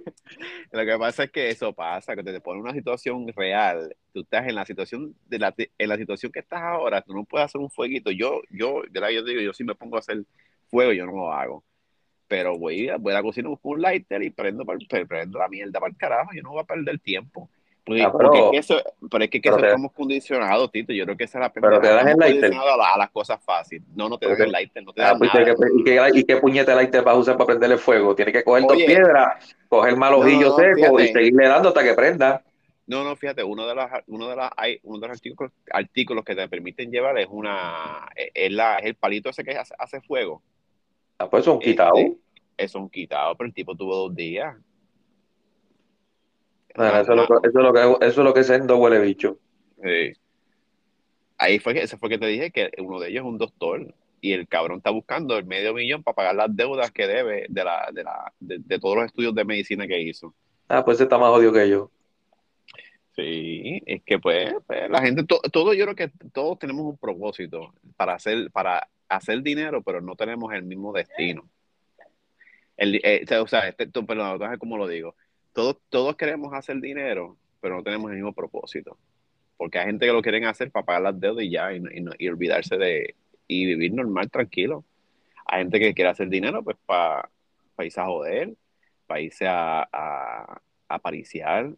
Lo 0.71 0.85
que 0.85 0.97
pasa 0.97 1.23
es 1.23 1.31
que 1.31 1.49
eso 1.49 1.73
pasa, 1.73 2.15
que 2.15 2.23
te 2.23 2.39
pone 2.41 2.59
en 2.59 2.65
una 2.65 2.73
situación 2.73 3.27
real. 3.35 3.95
Tú 4.13 4.21
estás 4.21 4.47
en 4.47 4.55
la 4.55 4.65
situación 4.65 5.15
de 5.27 5.39
la, 5.39 5.53
en 5.57 5.89
la 5.89 5.97
situación 5.97 6.31
que 6.31 6.39
estás 6.39 6.61
ahora, 6.61 7.01
tú 7.01 7.13
no 7.13 7.23
puedes 7.23 7.45
hacer 7.45 7.61
un 7.61 7.69
fueguito. 7.71 8.11
Yo, 8.11 8.41
yo, 8.49 8.81
de 8.89 8.99
la- 8.99 9.11
yo 9.11 9.23
digo, 9.23 9.41
yo 9.41 9.53
sí 9.53 9.63
me 9.63 9.75
pongo 9.75 9.95
a 9.95 9.99
hacer 9.99 10.23
fuego, 10.69 10.91
yo 10.93 11.05
no 11.05 11.13
lo 11.13 11.33
hago. 11.33 11.63
Pero 12.27 12.57
voy, 12.57 12.89
a- 12.89 12.97
voy 12.97 13.11
a 13.13 13.15
la 13.17 13.23
cocina, 13.23 13.49
busco 13.49 13.69
un 13.69 13.81
lighter 13.81 14.21
y 14.23 14.29
prendo, 14.29 14.65
prendo 15.07 15.39
la 15.39 15.47
mierda 15.47 15.79
para 15.79 15.91
el 15.91 15.97
carajo. 15.97 16.31
Yo 16.35 16.43
no 16.43 16.51
voy 16.51 16.61
a 16.61 16.65
perder 16.65 16.99
tiempo. 16.99 17.49
Porque, 17.83 18.03
Ah, 18.03 18.11
pero- 18.15 18.29
porque 18.29 18.39
es 18.39 18.51
que 18.51 18.57
eso, 18.75 18.83
pero 19.09 19.23
es 19.23 19.29
que, 19.31 19.41
que 19.41 19.49
pero 19.49 19.57
eso 19.57 19.65
estamos 19.65 19.91
condicionados, 19.93 20.71
Tito. 20.71 20.93
Yo 20.93 21.03
creo 21.05 21.17
que 21.17 21.23
esa 21.23 21.39
es 21.39 21.41
la 21.41 21.51
Pero 21.51 21.67
te 21.67 21.87
pendeja. 21.87 21.95
dan 21.95 22.07
el 22.09 22.17
lighter. 22.17 22.53
a, 22.53 22.77
la- 22.77 22.93
a 22.93 22.97
las 22.97 23.09
cosas 23.09 23.43
fáciles. 23.43 23.83
No, 23.95 24.07
no 24.07 24.17
te 24.19 24.27
dan 24.27 24.35
Pero 24.35 24.45
el 24.45 24.51
te- 24.51 24.57
lighter, 24.59 24.83
no 24.83 24.93
te 24.93 25.01
Ah, 25.01 25.05
dan 25.07 25.17
pues, 25.17 25.33
nada. 25.33 25.41
¿y 25.41 25.83
qué- 25.83 26.09
¿y 26.19 26.23
qué, 26.23 26.37
puñete 26.37 26.75
lighter 26.75 27.03
vas 27.03 27.15
a 27.15 27.17
usar 27.17 27.37
para 27.37 27.47
prenderle 27.47 27.77
fuego? 27.77 28.13
Tienes 28.15 28.33
que 28.35 28.43
coger 28.43 28.63
dos 28.67 28.77
piedras, 28.77 29.55
coger 29.67 29.95
mal 29.97 30.13
ojillo 30.13 30.49
No, 30.49 30.55
seco 30.57 30.75
fíjate. 30.75 31.03
y 31.03 31.07
seguirle 31.13 31.47
dando 31.47 31.69
hasta 31.69 31.83
que 31.83 31.93
prenda. 31.95 32.43
No, 32.85 33.03
no, 33.03 33.15
fíjate, 33.15 33.43
uno 33.43 33.65
de, 33.65 33.73
las, 33.73 34.03
uno 34.07 34.27
de, 34.29 34.35
las, 34.35 34.51
hay, 34.57 34.79
uno 34.83 34.99
de 34.99 35.07
los 35.07 35.17
artículos, 35.17 35.51
artículos 35.71 36.23
que 36.25 36.35
te 36.35 36.47
permiten 36.49 36.91
llevar 36.91 37.17
es 37.17 37.27
una 37.31 38.07
es, 38.15 38.29
es 38.33 38.51
la, 38.51 38.77
es 38.77 38.85
el 38.85 38.95
palito 38.95 39.29
ese 39.29 39.43
que 39.43 39.51
hace, 39.57 39.73
hace 39.79 40.01
fuego. 40.01 40.41
Ah, 41.17 41.27
pues 41.29 41.45
son 41.45 41.57
quitados. 41.59 41.97
Este, 41.99 42.17
eso 42.57 42.77
es 42.77 42.83
un 42.83 42.89
quitado, 42.89 43.35
pero 43.35 43.47
el 43.47 43.53
tipo 43.53 43.75
tuvo 43.75 43.95
dos 43.95 44.15
días. 44.15 44.55
Bueno, 46.75 46.91
Una- 46.91 47.01
eso, 47.01 47.11
es 47.13 47.17
lo 47.17 47.27
que, 47.27 47.47
eso, 47.47 47.59
es 47.59 47.63
lo 47.65 47.73
que, 47.73 48.05
eso 48.05 48.21
es 48.21 48.25
lo 48.25 48.33
que 48.33 48.39
es 48.41 48.47
sendo 48.47 48.77
huele 48.77 48.99
bicho. 48.99 49.37
Sí. 49.83 50.13
Ahí 51.37 51.59
fue 51.59 51.73
que, 51.73 51.81
ese 51.83 51.97
fue 51.97 52.09
que 52.09 52.17
te 52.17 52.27
dije 52.27 52.51
que 52.51 52.69
uno 52.77 52.99
de 52.99 53.09
ellos 53.09 53.23
es 53.23 53.27
un 53.29 53.37
doctor 53.37 53.93
y 54.21 54.33
el 54.33 54.47
cabrón 54.47 54.77
está 54.77 54.91
buscando 54.91 55.37
el 55.37 55.45
medio 55.45 55.73
millón 55.73 56.03
para 56.03 56.15
pagar 56.15 56.35
las 56.35 56.55
deudas 56.55 56.91
que 56.91 57.07
debe 57.07 57.45
de, 57.49 57.63
la, 57.63 57.89
de, 57.91 58.03
la, 58.03 58.31
de, 58.39 58.59
de 58.59 58.79
todos 58.79 58.95
los 58.95 59.05
estudios 59.05 59.33
de 59.33 59.43
medicina 59.43 59.87
que 59.87 59.99
hizo. 59.99 60.33
Ah, 60.67 60.85
pues 60.85 60.95
ese 60.95 61.03
está 61.05 61.17
más 61.17 61.29
jodido 61.29 61.51
que 61.51 61.67
yo. 61.67 61.89
Sí, 63.15 63.81
es 63.85 64.03
que 64.03 64.19
pues, 64.19 64.53
pues, 64.67 64.89
la 64.89 65.01
gente, 65.01 65.23
to- 65.25 65.41
todo, 65.51 65.73
yo 65.73 65.83
creo 65.85 65.95
que 65.95 66.11
todos 66.31 66.57
tenemos 66.59 66.85
un 66.85 66.97
propósito 66.97 67.73
para 67.97 68.13
hacer, 68.13 68.49
para 68.51 68.87
hacer 69.09 69.41
dinero, 69.41 69.81
pero 69.81 69.99
no 69.99 70.15
tenemos 70.15 70.53
el 70.53 70.63
mismo 70.63 70.93
destino. 70.93 71.49
El, 72.77 73.01
eh, 73.03 73.25
o 73.37 73.47
sea, 73.47 73.67
este, 73.67 73.87
to- 73.87 74.05
perdón, 74.05 74.39
¿cómo 74.59 74.77
lo 74.77 74.87
digo? 74.87 75.15
Todos, 75.53 75.77
todos 75.89 76.15
queremos 76.15 76.53
hacer 76.53 76.79
dinero, 76.79 77.37
pero 77.59 77.75
no 77.77 77.83
tenemos 77.83 78.09
el 78.11 78.17
mismo 78.17 78.33
propósito. 78.33 78.97
Porque 79.57 79.79
hay 79.79 79.85
gente 79.87 80.05
que 80.05 80.13
lo 80.13 80.21
quieren 80.21 80.45
hacer 80.45 80.71
para 80.71 80.85
pagar 80.85 81.01
las 81.03 81.19
deudas 81.19 81.43
y 81.45 81.51
ya, 81.51 81.73
y, 81.73 81.79
no- 81.79 81.89
y 82.17 82.25
y 82.25 82.27
olvidarse 82.29 82.77
de, 82.77 83.15
y 83.47 83.65
vivir 83.65 83.93
normal, 83.93 84.29
tranquilo. 84.31 84.83
Hay 85.45 85.59
gente 85.63 85.79
que 85.79 85.93
quiere 85.93 86.09
hacer 86.09 86.29
dinero, 86.29 86.63
pues 86.63 86.77
para 86.85 87.29
irse 87.79 87.99
a 87.99 88.05
joder, 88.05 88.53
para 89.07 89.21
irse 89.21 89.47
a, 89.47 89.87
a, 89.91 90.61
a 90.87 90.99
pariciar, 90.99 91.71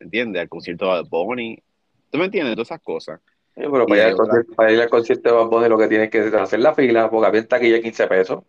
¿entiendes? 0.00 0.42
Al 0.42 0.48
concierto 0.48 0.94
de 0.94 1.08
Bonnie. 1.08 1.62
¿Tú 2.10 2.18
me 2.18 2.26
entiendes? 2.26 2.54
Todas 2.54 2.68
esas 2.68 2.80
cosas. 2.80 3.20
Sí, 3.54 3.62
pero 3.70 3.86
para 3.86 3.96
ir, 3.96 4.02
al 4.06 4.16
concierto, 4.16 4.54
para 4.54 4.72
ir 4.72 4.80
al 4.80 4.88
concierto 4.90 5.28
de 5.28 5.34
Bad 5.34 5.46
Bunny 5.48 5.68
lo 5.68 5.78
que 5.78 5.88
tienes 5.88 6.10
que 6.10 6.18
hacer 6.20 6.60
la 6.60 6.74
fila, 6.74 7.10
porque 7.10 7.26
había 7.26 7.46
taquilla 7.46 7.82
15 7.82 8.06
pesos. 8.06 8.44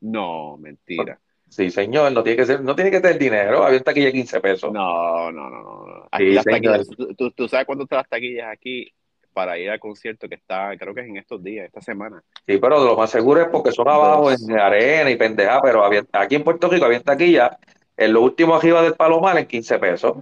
No, 0.00 0.56
mentira. 0.58 1.18
Sí, 1.48 1.70
señor, 1.70 2.12
no 2.12 2.22
tiene 2.22 2.36
que 2.36 2.46
ser, 2.46 2.60
no 2.60 2.74
tiene 2.74 2.90
que 2.90 3.00
tener 3.00 3.18
dinero, 3.18 3.64
había 3.64 3.78
en 3.78 3.84
taquilla 3.84 4.12
15 4.12 4.40
pesos. 4.40 4.72
No, 4.72 5.30
no, 5.30 5.48
no, 5.48 5.60
no. 5.60 6.08
Aquí 6.10 6.32
las 6.32 6.44
taquillas, 6.44 6.88
tú, 7.16 7.30
tú, 7.30 7.48
sabes 7.48 7.66
cuándo 7.66 7.84
están 7.84 7.98
las 7.98 8.08
taquillas 8.08 8.48
aquí 8.52 8.92
para 9.32 9.58
ir 9.58 9.70
al 9.70 9.78
concierto 9.78 10.28
que 10.28 10.36
está, 10.36 10.76
creo 10.78 10.94
que 10.94 11.02
es 11.02 11.08
en 11.08 11.18
estos 11.18 11.42
días, 11.42 11.66
esta 11.66 11.80
semana. 11.80 12.22
Sí, 12.46 12.58
pero 12.58 12.82
lo 12.82 12.96
más 12.96 13.10
seguro 13.10 13.42
es 13.42 13.48
porque 13.48 13.70
son 13.70 13.88
abajo 13.88 14.30
en 14.32 14.58
arena 14.58 15.10
y 15.10 15.16
pendeja, 15.16 15.60
pero 15.62 15.84
aquí 16.12 16.34
en 16.34 16.42
Puerto 16.42 16.68
Rico 16.68 16.86
había 16.86 17.00
taquilla 17.00 17.56
en 17.96 18.12
lo 18.12 18.22
último 18.22 18.56
arriba 18.56 18.82
del 18.82 18.94
Palomar 18.94 19.38
en 19.38 19.46
15 19.46 19.78
pesos. 19.78 20.16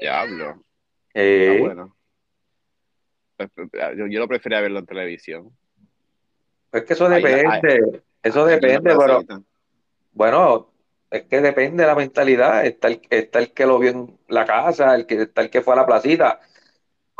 Diablo. 0.00 0.62
Eh, 1.12 1.58
bueno. 1.60 1.96
Pues, 3.36 3.50
pues, 3.54 3.68
yo, 3.96 4.06
yo, 4.06 4.20
lo 4.20 4.28
prefería 4.28 4.60
verlo 4.60 4.78
en 4.78 4.86
televisión. 4.86 5.50
Es 6.72 6.84
que 6.84 6.92
eso 6.92 7.08
depende, 7.08 8.02
eso 8.22 8.46
depende, 8.46 8.94
pero 8.96 9.24
bueno, 10.12 10.72
es 11.10 11.24
que 11.24 11.40
depende 11.40 11.82
de 11.82 11.88
la 11.88 11.94
mentalidad. 11.94 12.64
Está 12.64 12.88
el, 12.88 13.00
está 13.10 13.38
el 13.38 13.52
que 13.52 13.66
lo 13.66 13.78
vio 13.78 13.90
en 13.90 14.18
la 14.28 14.44
casa, 14.44 14.94
el 14.94 15.06
que 15.06 15.22
está 15.22 15.42
el 15.42 15.50
que 15.50 15.62
fue 15.62 15.74
a 15.74 15.78
la 15.78 15.86
placita 15.86 16.40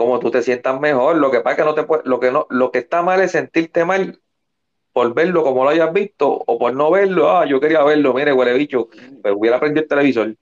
como 0.01 0.19
tú 0.19 0.31
te 0.31 0.41
sientas 0.43 0.81
mejor. 0.81 1.17
Lo 1.17 1.31
que 1.31 1.41
pasa 1.41 1.51
es 1.51 1.57
que 1.59 1.65
no 1.65 1.75
te 1.75 2.09
lo 2.09 2.21
que 2.21 2.31
no, 2.31 2.47
lo 2.49 2.73
que 2.73 2.79
está 2.79 3.03
mal 3.03 3.21
es 3.21 3.33
sentirte 3.33 3.85
mal 3.85 4.19
por 4.95 5.13
verlo 5.13 5.43
como 5.43 5.63
lo 5.63 5.69
hayas 5.69 5.93
visto 5.93 6.27
o 6.31 6.59
por 6.59 6.75
no 6.75 6.91
verlo. 6.91 7.31
Ah, 7.31 7.45
yo 7.45 7.61
quería 7.61 7.85
verlo, 7.85 8.15
mire, 8.15 8.33
huele 8.33 8.55
bicho, 8.55 8.89
pero 9.23 9.37
hubiera 9.37 9.61
prendido 9.61 9.83
el 9.83 9.89
televisor. 9.89 10.35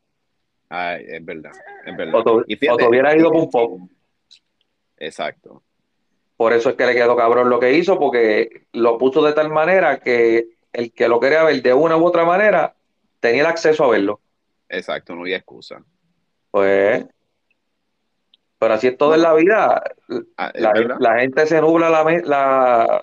Ay, 0.69 1.07
es 1.09 1.25
verdad, 1.25 1.51
es 1.85 1.97
verdad. 1.97 2.15
O, 2.25 2.45
te, 2.45 2.87
hubiera 2.87 3.17
ido 3.17 3.33
por 3.33 3.41
un 3.41 3.51
poco. 3.51 3.89
Exacto. 4.97 5.65
Por 6.37 6.53
eso 6.53 6.71
es 6.71 6.77
que 6.77 6.87
le 6.87 6.95
quedó 6.95 7.17
cabrón 7.17 7.51
lo 7.51 7.59
que 7.59 7.73
hizo, 7.73 7.99
porque 7.99 8.67
lo 8.75 8.97
puso 8.97 9.25
de 9.25 9.33
tal 9.33 9.51
manera 9.51 9.99
que 9.99 10.51
el 10.73 10.93
que 10.93 11.09
lo 11.09 11.21
quería 11.21 11.45
ver 11.45 11.63
de 11.63 11.75
una 11.75 11.97
u 11.97 12.05
otra 12.05 12.25
manera 12.25 12.75
tenía 13.21 13.43
el 13.43 13.47
acceso 13.47 13.85
a 13.85 13.91
verlo. 13.91 14.21
Exacto, 14.69 15.15
no 15.15 15.23
había 15.23 15.37
excusa. 15.37 15.83
Pues 16.51 17.07
pero 18.59 18.75
así 18.75 18.89
es 18.89 18.99
todo 18.99 19.15
en 19.15 19.23
la 19.23 19.35
vida. 19.35 19.83
Ah, 20.37 20.53
la, 20.55 21.21
gente 21.21 21.47
se 21.47 21.61
nubla 21.61 21.91
la, 21.91 23.03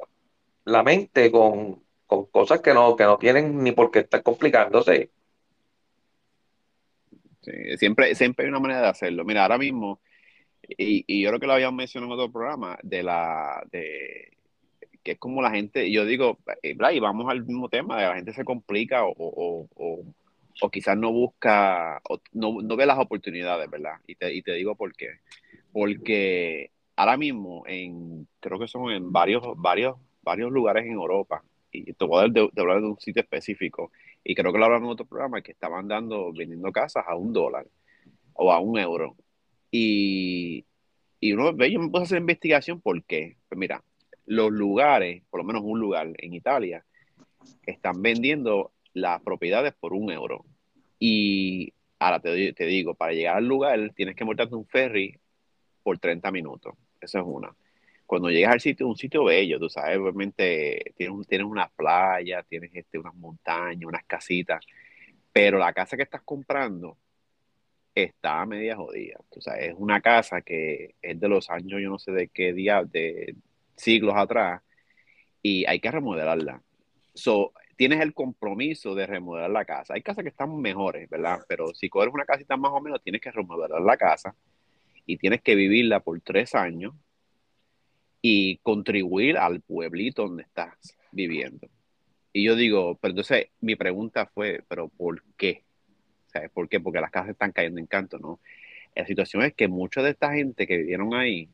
la, 0.66 0.84
mente 0.84 1.32
con, 1.32 1.82
cosas 2.06 2.60
que 2.62 2.74
no, 2.74 2.96
que 2.96 3.06
no 3.06 3.18
tienen 3.18 3.64
ni 3.64 3.72
por 3.72 3.90
qué 3.90 4.00
estar 4.00 4.22
complicándose. 4.22 5.12
Sí, 7.42 7.52
siempre, 7.78 8.16
siempre 8.16 8.46
hay 8.46 8.50
una 8.50 8.60
manera 8.60 8.82
de 8.82 8.88
hacerlo. 8.90 9.24
Mira, 9.24 9.44
ahora 9.44 9.58
mismo, 9.58 10.02
y, 10.62 11.24
yo 11.24 11.30
creo 11.30 11.40
que 11.40 11.48
lo 11.48 11.54
habíamos 11.54 11.78
mencionado 11.78 12.14
en 12.14 12.20
otro 12.20 12.34
programa, 12.34 12.78
de 12.84 13.04
la, 13.04 13.64
de 13.72 14.38
que 15.06 15.14
es 15.14 15.20
como 15.20 15.42
la 15.42 15.52
gente, 15.52 15.90
yo 15.90 16.04
digo, 16.04 16.40
eh, 16.64 16.76
y 16.94 17.00
vamos 17.00 17.32
al 17.32 17.46
mismo 17.46 17.70
tema, 17.70 18.02
la 18.02 18.16
gente 18.16 18.34
se 18.34 18.44
complica 18.44 19.06
o, 19.06 19.14
o, 19.16 19.70
o, 19.76 20.04
o 20.62 20.70
quizás 20.70 20.98
no 20.98 21.14
busca, 21.14 22.02
no, 22.34 22.62
no, 22.62 22.76
ve 22.76 22.86
las 22.86 23.00
oportunidades, 23.00 23.70
¿verdad? 23.70 23.94
Y 24.08 24.16
te, 24.16 24.34
y 24.34 24.42
te 24.42 24.54
digo 24.54 24.76
por 24.76 24.94
qué 24.94 25.20
porque 25.76 26.72
ahora 26.96 27.18
mismo 27.18 27.66
en, 27.68 28.30
creo 28.40 28.58
que 28.58 28.70
son 28.70 28.92
en 28.92 29.12
varios, 29.12 29.44
varios, 29.58 29.98
varios 30.24 30.50
lugares 30.50 30.86
en 30.86 30.94
Europa, 30.94 31.44
y 31.70 31.92
te 31.92 32.06
voy 32.06 32.20
a 32.20 32.22
hablar 32.62 32.80
de, 32.82 32.88
un 32.88 32.98
sitio 32.98 33.22
específico, 33.22 33.92
y 34.24 34.36
creo 34.36 34.54
que 34.54 34.58
lo 34.58 34.64
hablaron 34.64 34.86
en 34.86 34.92
otro 34.92 35.06
programa, 35.06 35.42
que 35.42 35.52
estaban 35.52 35.90
dando, 35.90 36.32
vendiendo 36.32 36.72
casas 36.72 37.04
a 37.06 37.18
un 37.18 37.34
dólar 37.34 37.68
o 38.36 38.54
a 38.54 38.62
un 38.62 38.80
euro. 38.80 39.18
Y, 39.70 40.66
y 41.20 41.34
uno 41.34 41.54
ve, 41.54 41.70
yo 41.74 41.82
me 41.82 41.90
puse 41.90 42.00
a 42.00 42.04
hacer 42.04 42.20
investigación, 42.20 42.80
¿por 42.80 43.04
qué? 43.04 43.36
Pues 43.50 43.60
mira, 43.60 43.84
los 44.26 44.52
lugares, 44.52 45.24
por 45.30 45.42
lo 45.42 45.44
menos 45.46 45.62
un 45.64 45.80
lugar 45.80 46.12
en 46.18 46.34
Italia, 46.34 46.86
están 47.66 48.02
vendiendo 48.02 48.72
las 48.94 49.22
propiedades 49.22 49.74
por 49.74 49.94
un 49.94 50.12
euro. 50.12 50.46
Y 51.00 51.74
ahora 52.00 52.20
te, 52.20 52.54
te 52.54 52.66
digo, 52.66 52.96
para 52.96 53.14
llegar 53.14 53.38
al 53.38 53.48
lugar 53.48 53.92
tienes 53.96 54.16
que 54.16 54.26
montarte 54.26 54.56
un 54.56 54.66
ferry 54.66 55.20
por 55.84 56.00
30 56.00 56.32
minutos. 56.32 56.76
Esa 57.00 57.20
es 57.20 57.26
una. 57.28 57.56
Cuando 58.06 58.30
llegas 58.30 58.54
al 58.54 58.62
sitio, 58.62 58.88
un 58.88 58.96
sitio 58.96 59.24
bello, 59.24 59.60
tú 59.60 59.70
sabes, 59.70 59.98
obviamente 59.98 60.94
tienes, 60.96 61.28
tienes 61.28 61.48
una 61.48 61.68
playa, 61.68 62.44
tienes 62.44 62.72
este, 62.74 63.00
unas 63.00 63.16
montañas, 63.16 63.86
unas 63.86 64.06
casitas, 64.06 64.64
pero 65.34 65.58
la 65.58 65.74
casa 65.74 65.98
que 65.98 66.04
estás 66.04 66.22
comprando 66.22 66.98
está 67.96 68.42
a 68.42 68.46
media 68.46 68.76
jodida. 68.76 69.18
Tú 69.32 69.42
sabes, 69.42 69.70
es 69.70 69.76
una 69.78 70.02
casa 70.02 70.42
que 70.42 70.96
es 71.02 71.20
de 71.20 71.28
los 71.28 71.50
años, 71.50 71.82
yo 71.82 71.90
no 71.90 71.98
sé 71.98 72.12
de 72.12 72.28
qué 72.28 72.54
día, 72.54 72.84
de 72.84 73.36
siglos 73.76 74.16
atrás, 74.16 74.62
y 75.42 75.66
hay 75.66 75.80
que 75.80 75.92
remodelarla. 75.92 76.62
So, 77.14 77.54
tienes 77.76 78.02
el 78.02 78.14
compromiso 78.14 78.96
de 78.96 79.06
remodelar 79.06 79.50
la 79.50 79.66
casa. 79.66 79.94
Hay 79.94 80.02
casas 80.02 80.24
que 80.24 80.30
están 80.30 80.60
mejores, 80.60 81.10
¿verdad? 81.10 81.40
Pero 81.48 81.74
si 81.74 81.90
coges 81.90 82.14
una 82.14 82.26
casita 82.26 82.58
más 82.58 82.72
o 82.72 82.82
menos, 82.82 83.02
tienes 83.04 83.22
que 83.22 83.32
remodelar 83.32 83.82
la 83.82 83.98
casa 83.98 84.36
y 85.06 85.18
tienes 85.18 85.42
que 85.42 85.56
vivirla 85.56 86.00
por 86.00 86.20
tres 86.22 86.56
años 86.56 86.94
y 88.22 88.58
contribuir 88.58 89.38
al 89.38 89.62
pueblito 89.62 90.24
donde 90.24 90.44
estás 90.44 90.98
viviendo. 91.12 91.68
Y 92.34 92.44
yo 92.44 92.56
digo, 92.56 92.98
pero 93.00 93.12
entonces 93.12 93.48
mi 93.62 93.76
pregunta 93.76 94.26
fue, 94.26 94.64
¿pero 94.68 94.90
por 94.90 95.24
qué? 95.38 95.64
¿Sabes 96.28 96.50
por 96.50 96.68
qué? 96.68 96.80
Porque 96.80 97.00
las 97.00 97.12
casas 97.12 97.30
están 97.30 97.52
cayendo 97.52 97.80
en 97.80 97.86
canto, 97.86 98.18
¿no? 98.18 98.40
La 98.96 99.06
situación 99.06 99.44
es 99.44 99.54
que 99.54 99.68
mucha 99.68 100.02
de 100.02 100.10
esta 100.10 100.34
gente 100.34 100.66
que 100.66 100.78
vivieron 100.78 101.14
ahí 101.14 101.50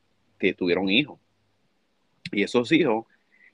tuvieron 0.58 0.90
hijos. 0.90 1.20
Y 2.32 2.44
esos 2.44 2.72
hijos 2.72 3.06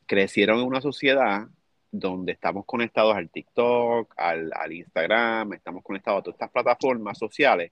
crecieron 0.06 0.60
en 0.60 0.68
una 0.68 0.82
sociedad 0.82 1.48
donde 1.92 2.34
estamos 2.34 2.66
conectados 2.66 3.16
al 3.16 3.30
TikTok, 3.30 4.14
al, 4.18 4.52
Instagram, 4.72 5.54
estamos 5.54 5.84
conectados 5.84 6.20
a 6.20 6.24
todas 6.24 6.36
estas 6.36 6.52
plataformas 6.52 7.18
sociales 7.18 7.72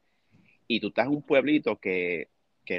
y 0.68 0.80
tú 0.80 0.88
estás 0.88 1.08
en 1.08 1.14
un 1.14 1.22
pueblito 1.22 1.78
que, 1.78 2.30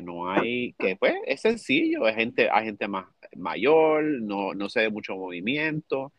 no 0.03 0.29
hay, 0.29 0.73
que 0.79 0.97
pues 0.97 1.15
es 1.27 1.41
sencillo, 1.41 2.07
hay 2.07 2.15
gente, 2.15 2.49
hay 2.51 2.65
gente 2.67 2.89
más 2.89 3.07
mayor, 3.37 4.03
no, 4.03 4.55
no 4.55 4.69
se 4.69 4.81
ve 4.81 4.91
mucho 4.91 5.17
movimiento 5.17 6.13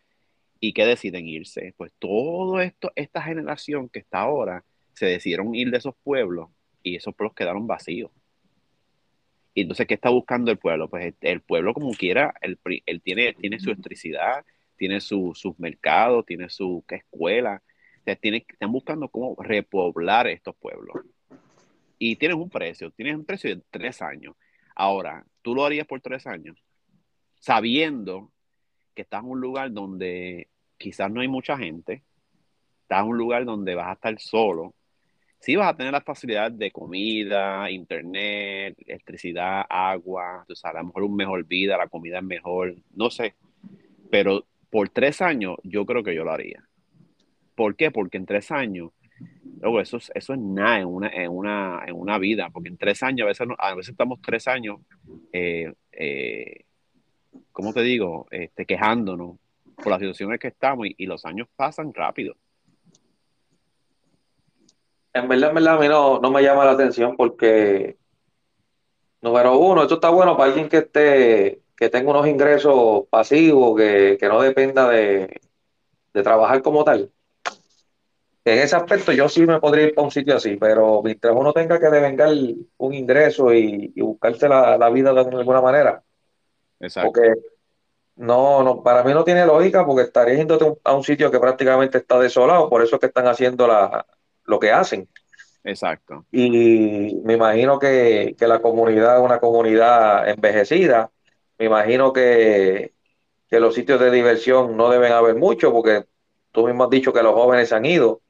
y 0.60 0.74
que 0.74 0.86
deciden 0.86 1.28
irse. 1.28 1.74
Pues 1.78 1.92
todo 2.00 2.62
esto, 2.62 2.92
esta 2.96 3.22
generación 3.22 3.90
que 3.90 4.00
está 4.00 4.22
ahora, 4.22 4.64
se 4.94 5.06
decidieron 5.06 5.54
ir 5.54 5.70
de 5.70 5.78
esos 5.78 5.96
pueblos 6.04 6.50
y 6.82 6.96
esos 6.96 7.14
pueblos 7.14 7.36
quedaron 7.36 7.68
vacíos. 7.68 8.12
Y 9.58 9.62
entonces, 9.62 9.88
¿qué 9.88 9.96
está 9.96 10.12
buscando 10.12 10.52
el 10.52 10.60
pueblo? 10.60 10.88
Pues 10.88 11.16
el 11.20 11.42
pueblo 11.42 11.74
como 11.74 11.92
quiera, 11.94 12.32
él, 12.42 12.60
tiene, 13.02 13.34
tiene 13.34 13.60
su 13.60 13.72
electricidad, 13.72 14.46
tiene 14.76 15.02
su, 15.02 15.32
sus 15.34 15.58
mercados, 15.58 16.28
tiene 16.28 16.48
su 16.48 16.86
escuela. 16.88 17.64
O 18.06 18.16
tiene, 18.18 18.46
están 18.48 18.72
buscando 18.72 19.10
cómo 19.10 19.36
repoblar 19.40 20.28
estos 20.28 20.56
pueblos 20.58 20.98
y 21.98 22.18
tienes 22.18 22.38
un 22.38 22.52
precio, 22.52 22.92
tienes 22.92 23.16
un 23.16 23.26
precio 23.26 23.56
de 23.56 23.64
tres 23.72 24.04
años. 24.04 24.36
Ahora, 24.76 25.26
¿tú 25.42 25.56
lo 25.56 25.66
harías 25.66 25.88
por 25.88 26.02
tres 26.02 26.28
años? 26.28 26.64
Sabiendo 27.40 28.32
que 28.94 29.02
estás 29.02 29.24
en 29.24 29.32
un 29.32 29.42
lugar 29.42 29.72
donde 29.72 30.50
quizás 30.78 31.10
no 31.12 31.22
hay 31.22 31.28
mucha 31.28 31.58
gente, 31.58 32.04
estás 32.84 33.02
en 33.02 33.10
un 33.10 33.18
lugar 33.18 33.44
donde 33.44 33.74
vas 33.74 33.88
a 33.88 33.94
estar 33.94 34.20
solo, 34.20 34.76
sí 35.40 35.56
vas 35.56 35.70
a 35.70 35.78
tener 35.78 35.92
las 35.92 36.04
facilidades 36.04 36.58
de 36.58 36.72
comida, 36.72 37.70
internet, 37.70 38.76
electricidad, 38.86 39.66
agua, 39.70 40.46
o 40.50 40.56
sea, 40.56 40.72
a 40.72 40.74
lo 40.76 40.86
mejor 40.86 41.04
un 41.04 41.16
mejor 41.16 41.46
vida, 41.46 41.78
la 41.78 41.88
comida 41.88 42.20
es 42.20 42.24
mejor, 42.24 42.76
no 42.94 43.10
sé, 43.10 43.36
pero 44.10 44.46
por 44.70 44.90
tres 44.90 45.22
años 45.22 45.58
yo 45.64 45.86
creo 45.86 46.04
que 46.04 46.16
yo 46.16 46.24
lo 46.24 46.32
haría. 46.32 46.64
¿Por 47.56 47.76
qué? 47.76 47.90
Porque 47.92 48.18
en 48.18 48.26
tres 48.26 48.52
años 48.52 48.92
Luego, 49.60 49.82
eso, 49.82 49.98
es, 49.98 50.12
eso 50.14 50.34
es 50.34 50.40
nada 50.40 50.80
en 50.80 50.88
una, 50.88 51.10
en, 51.10 51.32
una, 51.32 51.84
en 51.88 51.96
una 51.96 52.18
vida, 52.20 52.50
porque 52.52 52.70
en 52.70 52.78
tres 52.78 53.02
años, 53.02 53.26
a 53.26 53.28
veces, 53.30 53.48
a 53.58 53.74
veces 53.74 53.92
estamos 53.92 54.22
tres 54.22 54.48
años, 54.48 54.80
eh, 55.34 55.74
eh, 55.92 56.66
¿cómo 57.52 57.74
te 57.74 57.82
digo? 57.82 58.28
Este, 58.30 58.66
quejándonos 58.66 59.38
por 59.76 59.88
las 59.88 60.00
situaciones 60.00 60.40
que 60.40 60.50
estamos 60.50 60.88
y, 60.96 61.06
los 61.06 61.26
años 61.26 61.48
pasan 61.56 61.94
rápido. 61.94 62.36
En 65.18 65.28
verdad, 65.28 65.50
en 65.50 65.56
verdad, 65.56 65.76
a 65.76 65.80
mí 65.80 65.88
no, 65.88 66.20
no 66.20 66.32
me 66.32 66.42
llama 66.42 66.66
la 66.66 66.72
atención 66.72 67.16
porque, 67.16 67.98
número 69.22 69.58
uno, 69.58 69.84
esto 69.84 69.96
está 69.96 70.10
bueno 70.10 70.38
para 70.38 70.50
alguien 70.50 70.70
que 70.70 70.78
esté, 70.78 71.62
que 71.76 71.90
tenga 71.90 72.12
unos 72.12 72.28
ingresos 72.28 73.06
pasivos, 73.10 73.78
que, 73.78 74.18
que 74.20 74.28
no 74.28 74.42
dependa 74.42 74.90
de, 74.90 75.42
de 76.14 76.24
trabajar 76.24 76.62
como 76.62 76.84
tal 76.84 77.12
en 78.54 78.60
ese 78.60 78.76
aspecto 78.78 79.12
yo 79.12 79.28
sí 79.28 79.46
me 79.46 79.60
podría 79.60 79.88
ir 79.88 79.94
para 79.94 80.06
un 80.06 80.12
sitio 80.12 80.36
así, 80.36 80.56
pero 80.56 81.02
mientras 81.04 81.36
uno 81.36 81.52
tenga 81.52 81.80
que 81.80 81.90
devengar 81.90 82.30
un 82.78 82.94
ingreso 82.94 83.54
y, 83.54 83.94
buscarse 83.98 84.48
la, 84.48 84.90
vida 84.90 85.12
de 85.14 85.20
alguna 85.20 85.62
manera. 85.62 86.02
Exacto. 86.80 87.12
Porque 87.12 87.34
no, 88.16 88.64
no, 88.64 88.82
para 88.84 89.04
mí 89.04 89.14
no 89.14 89.26
tiene 89.26 89.46
lógica 89.46 89.86
porque 89.86 90.04
estaría 90.04 90.36
yendo 90.36 90.80
a 90.84 90.94
un 90.94 91.04
sitio 91.04 91.30
que 91.30 91.40
prácticamente 91.40 91.98
está 91.98 92.18
desolado, 92.20 92.70
por 92.70 92.82
eso 92.82 92.96
es 92.96 93.02
que 93.02 93.08
están 93.08 93.28
haciendo 93.28 93.68
la, 93.68 94.06
lo 94.48 94.60
que 94.60 94.72
hacen. 94.72 95.08
Exacto. 95.64 96.26
Y 96.32 97.20
me 97.24 97.34
imagino 97.34 97.78
que, 97.78 98.36
que 98.40 98.48
la 98.48 98.60
comunidad 98.60 99.18
es 99.18 99.24
una 99.24 99.40
comunidad 99.40 100.28
envejecida. 100.30 101.12
Me 101.60 101.66
imagino 101.66 102.14
que, 102.14 102.94
que 103.50 103.60
los 103.60 103.76
sitios 103.76 104.00
de 104.00 104.10
diversión 104.10 104.78
no 104.78 104.90
deben 104.90 105.12
haber 105.12 105.36
mucho 105.36 105.72
porque 105.72 106.06
tú 106.52 106.66
mismo 106.66 106.86
has 106.86 106.90
dicho 106.90 107.12
que 107.12 107.22
los 107.22 107.34
jóvenes 107.34 107.72
han 107.74 107.86
ido 107.86 108.22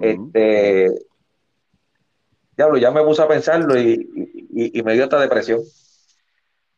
este, 0.00 0.90
diablo, 2.56 2.78
ya 2.78 2.90
me 2.90 3.04
puse 3.04 3.22
a 3.22 3.28
pensarlo 3.28 3.78
y, 3.78 3.92
y, 4.52 4.78
y 4.78 4.82
me 4.82 4.94
dio 4.94 5.04
esta 5.04 5.20
depresión. 5.20 5.60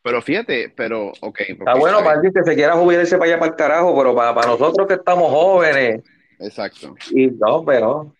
Pero 0.03 0.21
fíjate, 0.21 0.73
pero, 0.75 1.11
ok. 1.21 1.39
Está 1.47 1.75
bueno 1.75 2.03
para 2.03 2.21
que 2.21 2.31
se 2.31 2.55
quiera 2.55 2.73
jubilarse 2.73 3.17
para 3.17 3.31
allá 3.31 3.39
para 3.39 3.51
el 3.51 3.57
carajo, 3.57 3.97
pero 3.97 4.15
para, 4.15 4.35
para 4.35 4.47
nosotros 4.49 4.87
que 4.87 4.93
estamos 4.93 5.31
jóvenes. 5.31 6.03
Exacto. 6.39 6.95
Y 7.11 7.27
no, 7.27 7.65
pero 7.65 8.13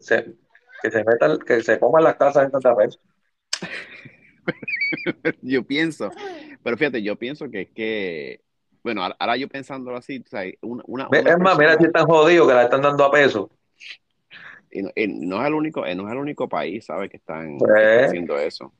se, 0.00 0.34
que 0.82 0.90
se 0.90 1.04
metan, 1.04 1.38
que 1.38 1.62
se 1.62 1.78
coman 1.78 2.04
las 2.04 2.16
casas 2.16 2.44
en 2.44 2.50
Santa 2.50 2.74
Fe. 2.76 2.88
yo 5.42 5.62
pienso, 5.64 6.10
pero 6.62 6.76
fíjate, 6.76 7.02
yo 7.02 7.16
pienso 7.16 7.50
que 7.50 7.62
es 7.62 7.70
que, 7.70 8.40
bueno, 8.82 9.02
ahora 9.18 9.36
yo 9.36 9.48
pensándolo 9.48 9.96
así, 9.96 10.22
o 10.24 10.28
sea, 10.28 10.42
una, 10.62 10.82
una, 10.86 11.08
es 11.12 11.38
más, 11.38 11.56
mira 11.58 11.76
si 11.78 11.84
están 11.84 12.06
jodidos 12.06 12.48
que 12.48 12.54
la 12.54 12.64
están 12.64 12.82
dando 12.82 13.04
a 13.04 13.10
peso. 13.10 13.50
Y 14.70 14.82
no, 14.82 14.90
no, 14.96 15.42
es 15.42 15.48
el 15.48 15.54
único, 15.54 15.80
no 15.82 16.06
es 16.06 16.12
el 16.12 16.18
único 16.18 16.48
país, 16.48 16.86
¿sabes? 16.86 17.10
Que 17.10 17.18
están, 17.18 17.58
pues, 17.58 18.06
haciendo 18.06 18.38
eso. 18.38 18.72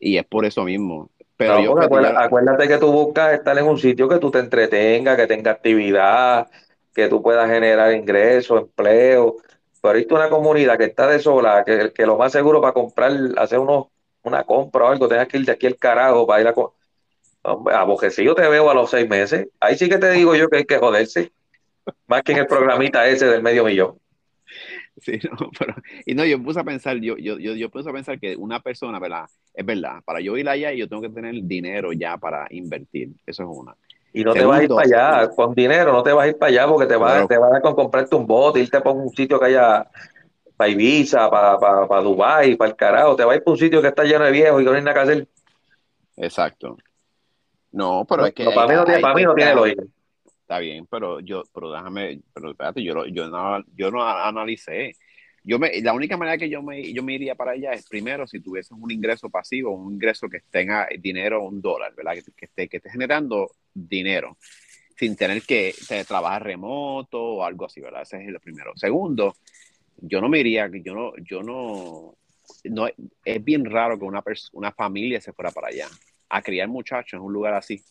Y 0.00 0.18
es 0.18 0.24
por 0.24 0.44
eso 0.44 0.64
mismo. 0.64 1.10
Pero 1.36 1.60
yo, 1.60 1.78
acuérdate, 1.78 2.68
que 2.68 2.78
tú 2.78 2.92
buscas 2.92 3.34
estar 3.34 3.56
en 3.56 3.66
un 3.66 3.78
sitio 3.78 4.08
que 4.08 4.18
tú 4.18 4.30
te 4.30 4.38
entretengas, 4.38 5.16
que 5.16 5.26
tenga 5.26 5.52
actividad, 5.52 6.48
que 6.94 7.08
tú 7.08 7.22
puedas 7.22 7.48
generar 7.50 7.92
ingresos, 7.92 8.62
empleo. 8.62 9.36
Pero 9.84 9.98
hay 9.98 10.06
una 10.10 10.30
comunidad 10.30 10.78
que 10.78 10.84
está 10.84 11.06
de 11.06 11.18
sola, 11.18 11.62
que, 11.62 11.92
que 11.92 12.06
lo 12.06 12.16
más 12.16 12.32
seguro 12.32 12.58
para 12.58 12.72
comprar, 12.72 13.12
hacer 13.36 13.58
unos, 13.58 13.88
una 14.22 14.42
compra 14.42 14.86
o 14.86 14.88
algo, 14.88 15.06
tengas 15.06 15.28
que 15.28 15.36
ir 15.36 15.44
de 15.44 15.52
aquí 15.52 15.66
al 15.66 15.76
carajo 15.76 16.26
para 16.26 16.40
ir 16.40 16.48
a... 16.48 16.54
Hombre, 17.42 17.74
a 17.74 17.86
te 18.34 18.48
veo 18.48 18.70
a 18.70 18.74
los 18.74 18.88
seis 18.88 19.06
meses. 19.06 19.46
Ahí 19.60 19.76
sí 19.76 19.86
que 19.90 19.98
te 19.98 20.10
digo 20.12 20.34
yo 20.34 20.48
que 20.48 20.56
hay 20.56 20.64
que 20.64 20.78
joderse. 20.78 21.32
Más 22.06 22.22
que 22.22 22.32
en 22.32 22.38
el 22.38 22.46
programita 22.46 23.06
ese 23.06 23.26
del 23.26 23.42
medio 23.42 23.62
millón. 23.62 23.98
Sí, 25.02 25.18
no, 25.38 25.50
pero, 25.58 25.74
y 26.06 26.14
no, 26.14 26.24
yo 26.24 26.42
puse 26.42 26.60
a 26.60 26.64
pensar, 26.64 26.96
yo, 26.96 27.18
yo, 27.18 27.38
yo, 27.38 27.54
yo 27.54 27.68
puse 27.68 27.90
a 27.90 27.92
pensar 27.92 28.18
que 28.18 28.36
una 28.36 28.60
persona, 28.60 28.98
¿verdad? 28.98 29.26
Es 29.52 29.66
verdad, 29.66 30.00
para 30.02 30.20
yo 30.20 30.38
ir 30.38 30.48
allá 30.48 30.72
yo 30.72 30.88
tengo 30.88 31.02
que 31.02 31.10
tener 31.10 31.34
dinero 31.42 31.92
ya 31.92 32.16
para 32.16 32.46
invertir, 32.48 33.10
eso 33.26 33.42
es 33.42 33.48
una. 33.50 33.76
Y 34.16 34.22
no 34.22 34.32
te 34.32 34.44
vas 34.44 34.60
a 34.60 34.62
ir 34.62 34.68
para 34.68 34.82
allá, 34.82 35.30
con 35.30 35.54
dinero 35.54 35.92
no 35.92 36.02
te 36.04 36.12
vas 36.12 36.24
a 36.24 36.28
ir 36.28 36.38
para 36.38 36.50
allá 36.50 36.68
porque 36.68 36.86
te 36.86 36.94
vas, 36.94 37.26
te 37.26 37.36
vas 37.36 37.50
a 37.50 37.52
dar 37.54 37.62
con 37.62 37.74
comprarte 37.74 38.14
un 38.14 38.26
bote, 38.26 38.60
irte 38.60 38.80
para 38.80 38.94
un 38.94 39.10
sitio 39.10 39.40
que 39.40 39.46
haya 39.46 39.90
para 40.56 40.70
Ibiza, 40.70 41.28
para, 41.28 41.58
para, 41.58 41.88
para 41.88 42.00
Dubái, 42.00 42.54
para 42.54 42.70
el 42.70 42.76
carajo, 42.76 43.16
te 43.16 43.24
vas 43.24 43.34
a 43.34 43.36
ir 43.38 43.42
para 43.42 43.52
un 43.52 43.58
sitio 43.58 43.82
que 43.82 43.88
está 43.88 44.04
lleno 44.04 44.24
de 44.24 44.30
viejos 44.30 44.62
y 44.62 44.64
que 44.64 44.70
no 44.70 44.76
hay 44.76 44.84
nada 44.84 44.94
que 44.94 45.00
hacer. 45.00 45.28
Exacto. 46.16 46.76
No, 47.72 48.06
pero 48.08 48.26
es 48.26 48.34
que... 48.34 48.44
para, 48.44 48.68
mí 48.68 48.74
no 48.74 48.84
tiene, 48.84 49.00
para 49.00 49.14
mí 49.14 49.24
no 49.24 49.34
tiene 49.34 49.54
lógica. 49.54 49.82
Está 50.24 50.58
bien, 50.60 50.86
pero 50.88 51.18
yo, 51.18 51.42
pero 51.52 51.72
déjame, 51.72 52.20
pero 52.32 52.50
espérate, 52.50 52.84
yo, 52.84 53.06
yo, 53.06 53.28
no, 53.28 53.64
yo 53.74 53.90
no 53.90 54.06
analicé. 54.06 54.92
Yo 55.44 55.58
me, 55.58 55.80
la 55.82 55.92
única 55.92 56.16
manera 56.16 56.38
que 56.38 56.48
yo 56.48 56.62
me, 56.62 56.92
yo 56.92 57.02
me 57.02 57.14
iría 57.14 57.34
para 57.34 57.52
allá 57.52 57.72
es 57.72 57.86
primero 57.86 58.26
si 58.26 58.40
tuvieses 58.40 58.72
un 58.72 58.90
ingreso 58.90 59.28
pasivo, 59.28 59.70
un 59.70 59.92
ingreso 59.92 60.28
que 60.28 60.40
tenga 60.50 60.88
dinero, 60.98 61.44
un 61.44 61.60
dólar, 61.60 61.94
¿verdad? 61.94 62.14
Que, 62.14 62.46
esté, 62.46 62.68
que 62.68 62.78
esté 62.78 62.90
generando 62.90 63.50
dinero 63.72 64.38
sin 64.96 65.16
tener 65.16 65.42
que 65.42 65.74
trabajar 66.06 66.44
remoto 66.44 67.20
o 67.20 67.44
algo 67.44 67.66
así, 67.66 67.80
¿verdad? 67.80 68.02
Ese 68.02 68.24
es 68.24 68.30
lo 68.30 68.40
primero. 68.40 68.72
Segundo, 68.76 69.34
yo 69.98 70.20
no 70.20 70.28
me 70.28 70.40
iría, 70.40 70.70
yo 70.72 70.94
no, 70.94 71.12
yo 71.18 71.42
no, 71.42 72.16
no 72.64 72.88
es 73.24 73.44
bien 73.44 73.64
raro 73.64 73.98
que 73.98 74.04
una, 74.04 74.22
una 74.52 74.72
familia 74.72 75.20
se 75.20 75.32
fuera 75.32 75.50
para 75.50 75.68
allá 75.68 75.88
a 76.28 76.42
criar 76.42 76.68
muchachos 76.68 77.18
en 77.18 77.20
un 77.20 77.32
lugar 77.32 77.54
así. 77.54 77.82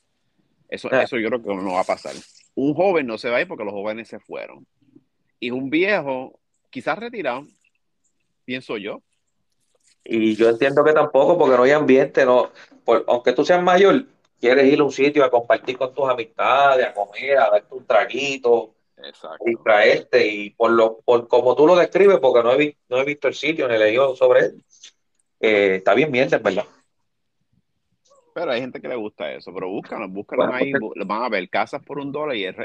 Eso, 0.70 0.90
ah. 0.92 1.04
eso 1.04 1.20
yo 1.20 1.28
creo 1.28 1.44
que 1.44 1.54
no 1.54 1.74
va 1.74 1.82
a 1.82 1.86
pasar 1.86 2.14
un 2.56 2.74
joven 2.74 3.08
no 3.08 3.18
se 3.18 3.30
va 3.30 3.38
a 3.38 3.42
ir 3.42 3.48
porque 3.48 3.64
los 3.64 3.74
jóvenes 3.74 4.08
se 4.08 4.20
fueron. 4.20 4.66
Y 5.40 5.52
un 5.52 5.70
viejo, 5.70 6.40
quizás 6.74 6.98
retirado, 6.98 7.46
pienso 8.46 8.78
yo. 8.78 9.04
Y 10.04 10.36
yo 10.36 10.50
entiendo 10.50 10.84
que 10.84 10.92
tampoco, 10.92 11.38
porque 11.38 11.56
no 11.56 11.64
hay 11.64 11.72
ambiente, 11.72 12.26
no, 12.26 12.52
aunque 13.08 13.32
tú 13.32 13.46
seas 13.46 13.64
mayor, 13.64 14.06
quieres 14.40 14.74
ir 14.74 14.80
a 14.80 14.84
un 14.84 14.92
sitio 14.92 15.24
a 15.24 15.30
compartir 15.30 15.78
con 15.78 15.94
tus 15.94 16.10
amistades, 16.10 16.88
a 16.88 16.94
comer, 16.94 17.38
a 17.38 17.52
darte 17.52 17.76
un 17.76 17.86
traguito, 17.86 18.74
Exacto. 18.98 19.46
distraerte, 19.46 20.28
y 20.28 20.50
por 20.50 20.72
lo, 20.72 21.00
por 21.02 21.28
como 21.28 21.56
tú 21.56 21.68
lo 21.68 21.76
describes, 21.76 22.18
porque 22.20 22.44
no 22.44 22.54
he, 22.54 22.76
no 22.90 22.98
he 22.98 23.06
visto 23.06 23.28
el 23.28 23.36
sitio, 23.36 23.68
ni 23.68 23.78
leído 23.78 24.16
sobre 24.16 24.40
él, 24.40 24.64
eh, 25.40 25.76
está 25.76 25.94
bien 25.94 26.12
bien, 26.12 26.28
verdad. 26.30 26.66
Pero 28.34 28.52
hay 28.52 28.62
gente 28.62 28.82
que 28.82 28.88
le 28.88 28.96
gusta 28.96 29.32
eso, 29.32 29.54
pero 29.54 29.70
búscanos, 29.70 30.12
búscanos 30.12 30.50
ahí, 30.52 30.74
van 31.06 31.22
a 31.22 31.30
ver 31.30 31.48
casas 31.50 31.84
por 31.84 32.00
un 32.00 32.12
dólar 32.12 32.36
y 32.36 32.46
es, 32.46 32.56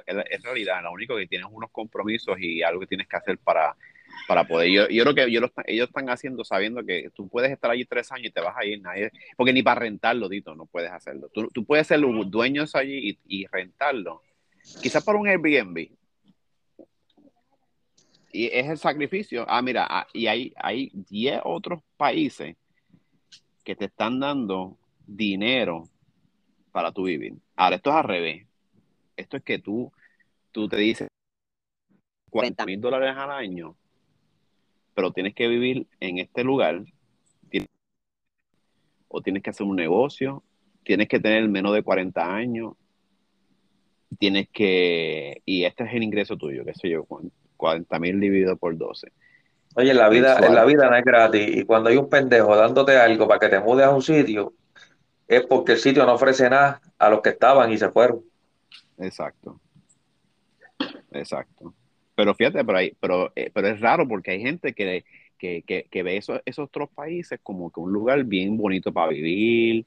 realidad, 0.43 0.83
lo 0.83 0.93
único 0.93 1.15
que 1.15 1.27
tienes 1.27 1.47
unos 1.51 1.71
compromisos 1.71 2.39
y 2.41 2.63
algo 2.63 2.81
que 2.81 2.87
tienes 2.87 3.07
que 3.07 3.17
hacer 3.17 3.37
para, 3.37 3.77
para 4.27 4.45
poder. 4.45 4.71
Yo, 4.71 4.89
yo 4.89 5.03
creo 5.05 5.15
que 5.15 5.25
ellos, 5.25 5.51
ellos 5.67 5.89
están 5.89 6.11
haciendo 6.11 6.45
sabiendo 6.45 6.85
que 6.85 7.11
tú 7.15 7.29
puedes 7.29 7.51
estar 7.51 7.71
allí 7.71 7.85
tres 7.85 8.11
años 8.13 8.27
y 8.27 8.31
te 8.31 8.41
vas 8.41 8.57
a 8.57 8.65
ir, 8.65 8.81
nadie, 8.81 9.11
porque 9.37 9.53
ni 9.53 9.63
para 9.63 9.81
rentarlo, 9.81 10.29
Dito, 10.29 10.55
no 10.55 10.67
puedes 10.67 10.91
hacerlo. 10.91 11.29
Tú, 11.33 11.49
tú 11.49 11.65
puedes 11.65 11.87
ser 11.87 12.01
dueño 12.01 12.65
allí 12.75 13.19
y, 13.27 13.43
y 13.43 13.47
rentarlo, 13.47 14.23
quizás 14.83 15.05
para 15.05 15.19
un 15.19 15.29
Airbnb. 15.29 15.91
Y 18.31 18.47
es 18.47 18.69
el 18.69 18.79
sacrificio. 18.79 19.47
Ah, 19.49 19.63
mira, 19.63 19.87
ah, 19.89 20.07
y 20.13 20.27
hay, 20.27 20.53
hay 20.57 20.91
10 20.93 21.41
otros 21.45 21.83
países 21.97 22.57
que 23.65 23.75
te 23.75 23.87
están 23.87 24.21
dando 24.21 24.79
dinero 25.07 25.89
para 26.73 26.93
tu 26.93 27.05
vivir. 27.05 27.35
Ahora, 27.57 27.77
esto 27.77 27.91
es 27.91 27.97
al 27.97 28.05
revés. 28.05 28.47
Esto 29.17 29.37
es 29.37 29.43
que 29.43 29.59
tú, 29.59 29.91
tú 30.53 30.69
te 30.69 30.77
dices 30.77 31.09
40 32.31 32.67
mil 32.67 32.81
dólares 32.81 33.17
al 33.17 33.31
año, 33.31 33.77
pero 34.99 35.13
tienes 35.13 35.33
que 35.33 35.47
vivir 35.47 35.87
en 36.01 36.19
este 36.19 36.43
lugar, 36.43 36.83
o 39.07 39.23
tienes 39.23 39.45
que 39.45 39.51
hacer 39.51 39.65
un 39.65 39.77
negocio, 39.77 40.43
tienes 40.83 41.07
que 41.07 41.21
tener 41.21 41.49
menos 41.49 41.73
de 41.73 41.85
40 41.85 42.35
años, 42.35 42.73
tienes 44.19 44.49
que, 44.49 45.41
y 45.45 45.63
este 45.63 45.85
es 45.85 45.95
el 45.95 46.03
ingreso 46.03 46.37
tuyo, 46.37 46.65
que 46.65 46.75
sé 46.75 46.91
yo, 46.91 47.07
40 47.57 47.99
mil 48.01 48.19
dividido 48.19 48.57
por 48.57 48.77
12. 48.77 49.13
Oye, 49.77 49.95
la 49.95 50.09
vida, 50.09 50.37
en 50.45 50.53
la 50.57 50.65
vida 50.65 50.91
no 50.91 50.97
es 50.97 51.05
gratis, 51.05 51.49
y 51.59 51.63
cuando 51.63 51.91
hay 51.91 51.97
un 51.97 52.09
pendejo 52.09 52.57
dándote 52.57 52.97
algo 52.97 53.29
para 53.29 53.39
que 53.39 53.51
te 53.51 53.61
mudes 53.61 53.87
a 53.87 53.95
un 53.95 54.03
sitio, 54.03 54.55
es 55.29 55.47
porque 55.47 55.75
el 55.75 55.79
sitio 55.79 56.07
no 56.07 56.15
ofrece 56.15 56.51
nada 56.51 56.81
a 56.99 57.09
los 57.09 57.21
que 57.21 57.29
estaban 57.29 57.71
y 57.71 57.79
se 57.79 57.89
fueron. 57.89 58.25
Exacto. 58.99 59.61
Exacto. 61.13 61.73
Pero 62.19 62.35
fíjate, 62.35 62.65
pero, 62.65 62.79
pero, 62.99 63.33
eh, 63.37 63.49
pero 63.55 63.69
es 63.69 63.79
raro 63.79 64.09
porque 64.09 64.33
hay 64.33 64.41
gente 64.41 64.73
que, 64.73 65.05
que, 65.39 65.63
que, 65.89 66.03
ve 66.03 66.17
esos, 66.17 66.41
esos 66.45 66.65
otros 66.65 66.91
países 66.91 67.39
como 67.45 67.71
que 67.71 67.79
un 67.79 67.93
lugar 67.93 68.25
bien 68.25 68.57
bonito 68.57 68.93
para 68.93 69.13
vivir. 69.13 69.87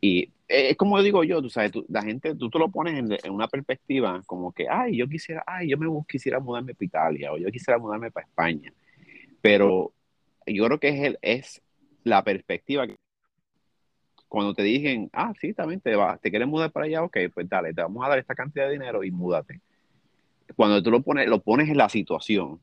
Y 0.00 0.20
eh, 0.46 0.70
es 0.70 0.76
como 0.76 1.02
digo 1.02 1.24
yo, 1.24 1.42
tú 1.42 1.50
sabes, 1.50 1.72
la 1.88 2.02
gente, 2.02 2.36
tú 2.36 2.48
te 2.50 2.58
lo 2.60 2.70
pones 2.70 2.96
en, 3.24 3.32
una 3.32 3.48
perspectiva 3.48 4.22
como 4.26 4.52
que, 4.52 4.68
ay, 4.70 4.96
yo 4.96 5.08
quisiera, 5.08 5.42
ay, 5.44 5.70
yo 5.70 5.76
me 5.76 5.88
quisiera 6.08 6.38
mudarme 6.38 6.72
para 6.72 6.84
Italia 6.84 7.32
o 7.32 7.38
yo 7.38 7.50
quisiera 7.50 7.80
mudarme 7.80 8.12
para 8.12 8.28
España. 8.28 8.72
Pero 9.40 9.92
yo 10.46 10.64
creo 10.66 10.78
que 10.78 10.88
es, 10.90 11.00
el, 11.02 11.18
es 11.20 11.62
la 12.04 12.22
perspectiva 12.22 12.86
que 12.86 12.94
cuando 14.28 14.54
te 14.54 14.62
digan, 14.62 15.10
ah, 15.12 15.32
sí, 15.40 15.52
también 15.52 15.80
te, 15.80 15.96
va, 15.96 16.16
te 16.18 16.30
quieres 16.30 16.46
mudar 16.46 16.70
para 16.70 16.86
allá, 16.86 17.02
ok, 17.02 17.18
pues 17.34 17.48
dale, 17.48 17.74
te 17.74 17.82
vamos 17.82 18.06
a 18.06 18.08
dar 18.08 18.20
esta 18.20 18.36
cantidad 18.36 18.66
de 18.66 18.74
dinero 18.74 19.02
y 19.02 19.10
múdate. 19.10 19.60
Cuando 20.56 20.82
tú 20.82 20.90
lo 20.90 21.02
pones, 21.02 21.28
lo 21.28 21.42
pones 21.42 21.68
en 21.68 21.76
la 21.76 21.88
situación, 21.88 22.60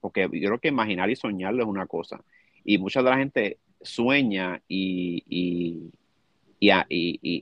porque 0.00 0.22
yo 0.22 0.48
creo 0.48 0.58
que 0.58 0.68
imaginar 0.68 1.10
y 1.10 1.16
soñarlo 1.16 1.62
es 1.62 1.68
una 1.68 1.86
cosa, 1.86 2.22
y 2.64 2.78
mucha 2.78 3.02
de 3.02 3.10
la 3.10 3.16
gente 3.16 3.58
sueña 3.80 4.62
y, 4.68 5.24
y, 5.28 5.90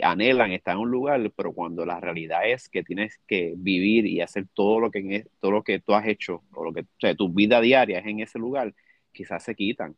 anhelan 0.02 0.52
estar 0.52 0.74
en 0.74 0.80
un 0.80 0.90
lugar, 0.90 1.30
pero 1.36 1.52
cuando 1.52 1.84
la 1.84 2.00
realidad 2.00 2.48
es 2.48 2.68
que 2.68 2.82
tienes 2.82 3.18
que 3.26 3.52
vivir 3.56 4.06
y 4.06 4.22
hacer 4.22 4.46
todo 4.54 4.80
lo 4.80 4.90
que, 4.90 5.26
todo 5.40 5.50
lo 5.50 5.62
que 5.62 5.78
tú 5.78 5.94
has 5.94 6.06
hecho, 6.06 6.42
o 6.52 6.64
lo 6.64 6.72
que, 6.72 6.86
sea, 6.98 7.14
tu 7.14 7.28
vida 7.28 7.60
diaria 7.60 7.98
es 7.98 8.06
en 8.06 8.20
ese 8.20 8.38
lugar, 8.38 8.74
quizás 9.12 9.44
se 9.44 9.54
quitan 9.54 9.94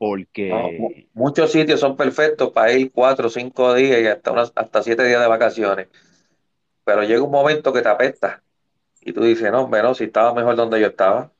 porque... 0.00 0.78
muchos 1.12 1.52
sitios 1.52 1.78
son 1.78 1.94
perfectos 1.94 2.52
para 2.52 2.72
ir 2.72 2.90
cuatro 2.90 3.28
cinco 3.28 3.74
días 3.74 4.00
y 4.00 4.06
hasta, 4.06 4.50
hasta 4.54 4.82
siete 4.82 5.06
días 5.06 5.20
de 5.20 5.26
vacaciones. 5.26 5.88
Pero 6.84 7.02
llega 7.02 7.22
un 7.22 7.30
momento 7.30 7.70
que 7.70 7.82
te 7.82 7.88
apesta 7.90 8.42
y 9.00 9.12
tú 9.12 9.22
dices, 9.22 9.50
no, 9.50 9.68
no, 9.68 9.94
si 9.94 10.04
estaba 10.04 10.34
mejor 10.34 10.56
donde 10.56 10.80
yo 10.80 10.88
estaba. 10.88 11.30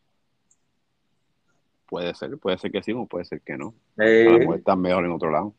Puede 1.86 2.14
ser, 2.14 2.38
puede 2.38 2.56
ser 2.58 2.70
que 2.70 2.82
sí 2.82 2.92
o 2.92 3.06
puede 3.06 3.24
ser 3.24 3.40
que 3.40 3.56
no. 3.56 3.74
a 3.98 4.76
mejor 4.76 5.04
en 5.04 5.10
otro 5.10 5.30
lado. 5.30 5.54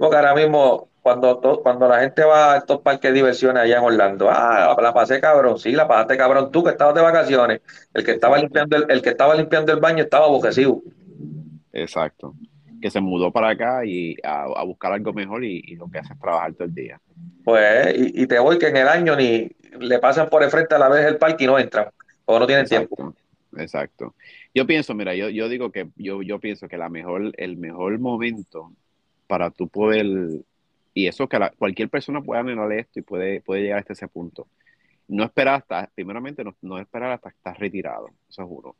porque 0.00 0.16
ahora 0.16 0.34
mismo, 0.34 0.88
cuando, 1.02 1.40
cuando 1.62 1.88
la 1.88 2.00
gente 2.00 2.24
va 2.24 2.54
a 2.54 2.56
estos 2.58 2.80
parques 2.80 3.10
de 3.10 3.16
diversiones 3.16 3.62
allá 3.62 3.78
en 3.78 3.84
Orlando, 3.84 4.28
ah, 4.30 4.74
la 4.80 4.94
pasé 4.94 5.20
cabrón, 5.20 5.58
sí, 5.58 5.72
la 5.72 5.86
pasaste 5.86 6.16
cabrón 6.16 6.50
tú 6.50 6.64
que 6.64 6.70
estabas 6.70 6.94
de 6.94 7.02
vacaciones. 7.02 7.60
El 7.92 8.04
que 8.04 8.12
estaba 8.12 8.38
limpiando 8.38 8.76
el, 8.76 8.86
el 8.88 9.02
que 9.02 9.10
estaba 9.10 9.34
limpiando 9.34 9.72
el 9.72 9.80
baño 9.80 10.04
estaba 10.04 10.24
abojecido. 10.24 10.82
Exacto. 11.72 12.34
Que 12.80 12.90
se 12.90 13.00
mudó 13.00 13.30
para 13.30 13.50
acá 13.50 13.84
y 13.84 14.16
a, 14.24 14.64
buscar 14.64 14.92
algo 14.92 15.12
mejor 15.12 15.44
y, 15.44 15.76
lo 15.76 15.88
que 15.90 15.98
hace 15.98 16.12
es 16.12 16.18
trabajar 16.18 16.52
todo 16.54 16.64
el 16.64 16.74
día. 16.74 17.00
Pues, 17.44 17.94
y, 17.96 18.26
te 18.26 18.38
voy 18.38 18.58
que 18.58 18.68
en 18.68 18.76
el 18.76 18.88
año 18.88 19.16
ni 19.16 19.50
le 19.78 19.98
pasan 19.98 20.28
por 20.28 20.42
el 20.42 20.50
frente 20.50 20.74
a 20.74 20.78
la 20.78 20.88
vez 20.88 21.06
el 21.06 21.18
parque 21.18 21.44
y 21.44 21.46
no 21.46 21.58
entran, 21.58 21.88
o 22.24 22.38
no 22.38 22.46
tienen 22.46 22.66
tiempo. 22.66 23.14
Exacto. 23.56 24.14
Yo 24.54 24.66
pienso, 24.66 24.94
mira, 24.94 25.14
yo, 25.14 25.28
yo 25.28 25.48
digo 25.48 25.70
que 25.70 25.88
yo, 25.96 26.22
yo 26.22 26.38
pienso 26.38 26.68
que 26.68 26.78
la 26.78 26.88
mejor, 26.88 27.32
el 27.36 27.56
mejor 27.56 27.98
momento 27.98 28.72
para 29.26 29.50
tú 29.50 29.68
poder, 29.68 30.06
y 30.94 31.06
eso 31.06 31.28
que 31.28 31.38
cualquier 31.58 31.88
persona 31.88 32.20
puede 32.20 32.40
anhelar 32.40 32.72
esto 32.72 32.98
y 32.98 33.02
puede, 33.02 33.40
puede 33.40 33.62
llegar 33.62 33.80
hasta 33.80 33.94
ese 33.94 34.08
punto. 34.08 34.46
No 35.08 35.24
esperar 35.24 35.56
hasta, 35.56 35.90
primeramente, 35.94 36.44
no, 36.44 36.54
no 36.62 36.78
esperar 36.78 37.12
hasta 37.12 37.30
estar 37.30 37.58
retirado, 37.58 38.08
eso 38.28 38.46
juro. 38.46 38.76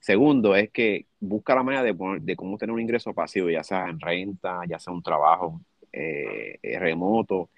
Segundo, 0.00 0.54
es 0.54 0.70
que 0.70 1.06
busca 1.20 1.54
la 1.54 1.62
manera 1.62 1.82
de, 1.82 1.94
de 2.20 2.36
cómo 2.36 2.56
tener 2.56 2.72
un 2.72 2.80
ingreso 2.80 3.12
pasivo, 3.12 3.50
ya 3.50 3.64
sea 3.64 3.88
en 3.88 4.00
renta, 4.00 4.60
ya 4.66 4.78
sea 4.78 4.92
un 4.92 5.02
trabajo 5.02 5.60
eh, 5.92 6.58
remoto, 6.78 7.50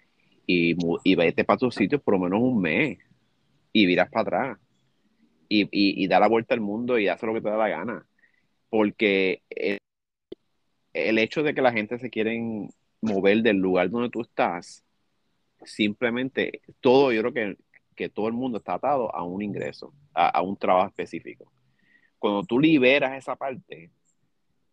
y, 0.51 0.77
y 1.05 1.15
vete 1.15 1.45
para 1.45 1.59
tus 1.59 1.75
sitios 1.75 2.03
por 2.03 2.15
lo 2.15 2.21
menos 2.21 2.41
un 2.41 2.61
mes 2.61 2.99
y 3.73 3.87
virás 3.87 4.11
para 4.11 4.23
atrás 4.23 4.59
y, 5.49 5.69
y, 5.73 6.07
da 6.07 6.21
la 6.21 6.29
vuelta 6.29 6.55
al 6.55 6.61
mundo 6.61 6.99
y 6.99 7.09
hace 7.09 7.27
lo 7.27 7.35
que 7.35 7.41
te 7.41 7.51
da 7.51 7.57
la 7.57 7.69
gana. 7.69 8.07
Porque 8.69 9.43
el, 9.51 9.79
el 10.93 11.19
hecho 11.19 11.43
de 11.43 11.55
que 11.55 11.63
la 11.63 11.73
gente 11.73 11.99
se 11.99 12.09
quieren 12.09 12.71
mover 13.01 13.43
del 13.43 13.57
lugar 13.57 13.91
donde 13.91 14.11
tú 14.11 14.21
estás, 14.21 14.85
simplemente 15.65 16.63
todo, 16.81 17.13
yo 17.13 17.21
creo 17.23 17.33
que, 17.33 17.57
que 17.97 18.09
todo 18.09 18.29
el 18.29 18.35
mundo 18.35 18.59
está 18.59 18.75
atado 18.75 19.13
a 19.15 19.25
un 19.25 19.43
ingreso, 19.43 19.93
a, 20.15 20.29
a, 20.29 20.43
un 20.43 20.57
trabajo 20.57 20.89
específico. 20.89 21.53
Cuando 22.21 22.45
tú 22.45 22.61
liberas 22.61 23.19
esa 23.19 23.35
parte, 23.35 23.91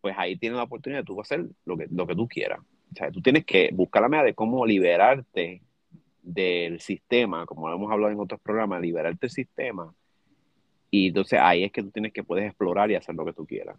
pues 0.00 0.14
ahí 0.16 0.36
tienes 0.36 0.58
la 0.58 0.64
oportunidad 0.64 1.00
de 1.00 1.06
tú 1.06 1.20
hacer 1.20 1.44
lo 1.64 1.76
que, 1.76 1.88
lo 1.90 2.06
que 2.06 2.14
tú 2.14 2.28
quieras. 2.28 2.60
O 2.92 2.94
sea, 2.94 3.10
tú 3.10 3.20
tienes 3.20 3.44
que 3.44 3.70
buscar 3.72 4.02
la 4.02 4.08
manera 4.08 4.26
de 4.26 4.34
cómo 4.34 4.64
liberarte 4.64 5.62
del 6.28 6.80
sistema, 6.80 7.46
como 7.46 7.72
hemos 7.72 7.90
hablado 7.90 8.12
en 8.12 8.20
otros 8.20 8.40
programas, 8.40 8.82
liberarte 8.82 9.18
del 9.22 9.30
sistema. 9.30 9.94
Y 10.90 11.08
entonces 11.08 11.38
ahí 11.42 11.64
es 11.64 11.72
que 11.72 11.82
tú 11.82 11.90
tienes 11.90 12.12
que 12.12 12.22
puedes 12.22 12.46
explorar 12.46 12.90
y 12.90 12.96
hacer 12.96 13.14
lo 13.14 13.24
que 13.24 13.32
tú 13.32 13.46
quieras. 13.46 13.78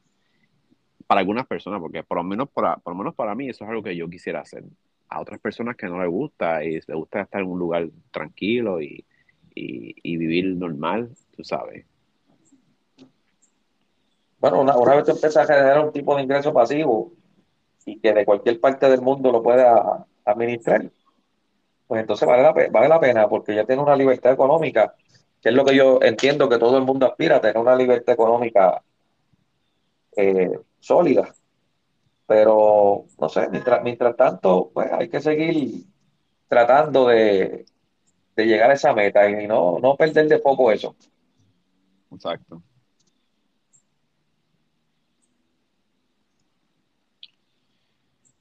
Para 1.05 1.21
algunas 1.21 1.45
personas, 1.45 1.79
porque 1.79 2.03
por 2.03 2.17
lo 2.17 2.23
menos 2.23 2.49
para, 2.49 2.77
por 2.77 2.93
lo 2.93 2.97
menos 2.97 3.13
para 3.13 3.35
mí 3.35 3.49
eso 3.49 3.63
es 3.63 3.69
algo 3.69 3.83
que 3.83 3.95
yo 3.95 4.09
quisiera 4.09 4.41
hacer. 4.41 4.63
A 5.09 5.21
otras 5.21 5.39
personas 5.39 5.75
que 5.75 5.87
no 5.87 5.99
les 6.01 6.09
gusta 6.09 6.63
y 6.63 6.73
les 6.73 6.87
gusta 6.87 7.21
estar 7.21 7.41
en 7.41 7.47
un 7.47 7.59
lugar 7.59 7.87
tranquilo 8.11 8.81
y, 8.81 9.05
y, 9.53 9.95
y 10.03 10.17
vivir 10.17 10.55
normal, 10.55 11.09
tú 11.35 11.43
sabes. 11.43 11.85
Bueno, 14.39 14.61
una, 14.61 14.75
una 14.77 14.95
vez 14.95 15.05
tú 15.05 15.11
empiezas 15.11 15.49
a 15.49 15.53
generar 15.53 15.85
un 15.85 15.91
tipo 15.91 16.15
de 16.15 16.23
ingreso 16.23 16.53
pasivo 16.53 17.11
y 17.85 17.99
que 17.99 18.13
de 18.13 18.25
cualquier 18.25 18.59
parte 18.59 18.89
del 18.89 19.01
mundo 19.01 19.31
lo 19.31 19.43
pueda 19.43 20.05
administrar, 20.25 20.89
pues 21.89 22.01
entonces 22.01 22.27
vale 22.27 22.43
la, 22.43 22.51
vale 22.51 22.87
la 22.87 22.99
pena 22.99 23.27
porque 23.27 23.55
ya 23.55 23.65
tiene 23.65 23.81
una 23.81 23.95
libertad 23.95 24.31
económica, 24.31 24.93
que 25.41 25.49
es 25.49 25.55
lo 25.55 25.65
que 25.65 25.75
yo 25.75 25.97
entiendo 26.03 26.47
que 26.47 26.59
todo 26.59 26.77
el 26.77 26.83
mundo 26.83 27.07
aspira 27.07 27.37
a 27.37 27.41
tener 27.41 27.57
una 27.57 27.75
libertad 27.75 28.13
económica 28.13 28.83
eh, 30.15 30.51
sólida. 30.79 31.33
Pero, 32.27 33.05
no 33.19 33.27
sé, 33.27 33.49
mientras, 33.49 33.81
mientras 33.81 34.15
tanto, 34.15 34.69
pues 34.71 34.91
hay 34.91 35.09
que 35.09 35.19
seguir 35.19 35.83
tratando 36.47 37.07
de, 37.07 37.65
de 38.35 38.45
llegar 38.45 38.69
a 38.69 38.75
esa 38.75 38.93
meta 38.93 39.27
y 39.27 39.47
no, 39.47 39.79
no 39.79 39.95
perder 39.95 40.27
de 40.27 40.37
foco 40.37 40.71
eso. 40.71 40.95
Exacto. 42.11 42.61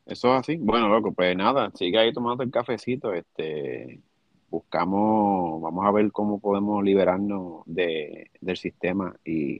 Eso 0.09 0.35
es 0.35 0.41
así. 0.41 0.57
Bueno, 0.57 0.89
loco, 0.89 1.13
pues 1.13 1.37
nada, 1.37 1.71
sigue 1.75 1.99
ahí 1.99 2.13
tomando 2.13 2.43
el 2.43 2.51
cafecito. 2.51 3.13
Este, 3.13 4.01
buscamos, 4.49 5.61
vamos 5.61 5.87
a 5.87 5.91
ver 5.93 6.11
cómo 6.13 6.41
podemos 6.41 6.83
liberarnos 6.83 7.63
de, 7.67 8.31
del 8.41 8.57
sistema 8.57 9.15
y 9.25 9.59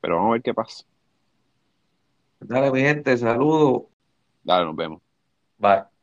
pero 0.00 0.16
vamos 0.16 0.30
a 0.30 0.32
ver 0.32 0.42
qué 0.42 0.54
pasa. 0.54 0.84
Dale, 2.40 2.70
mi 2.70 2.80
gente, 2.80 3.16
saludos. 3.18 3.84
Dale, 4.44 4.64
nos 4.66 4.76
vemos. 4.76 5.02
Bye. 5.58 5.95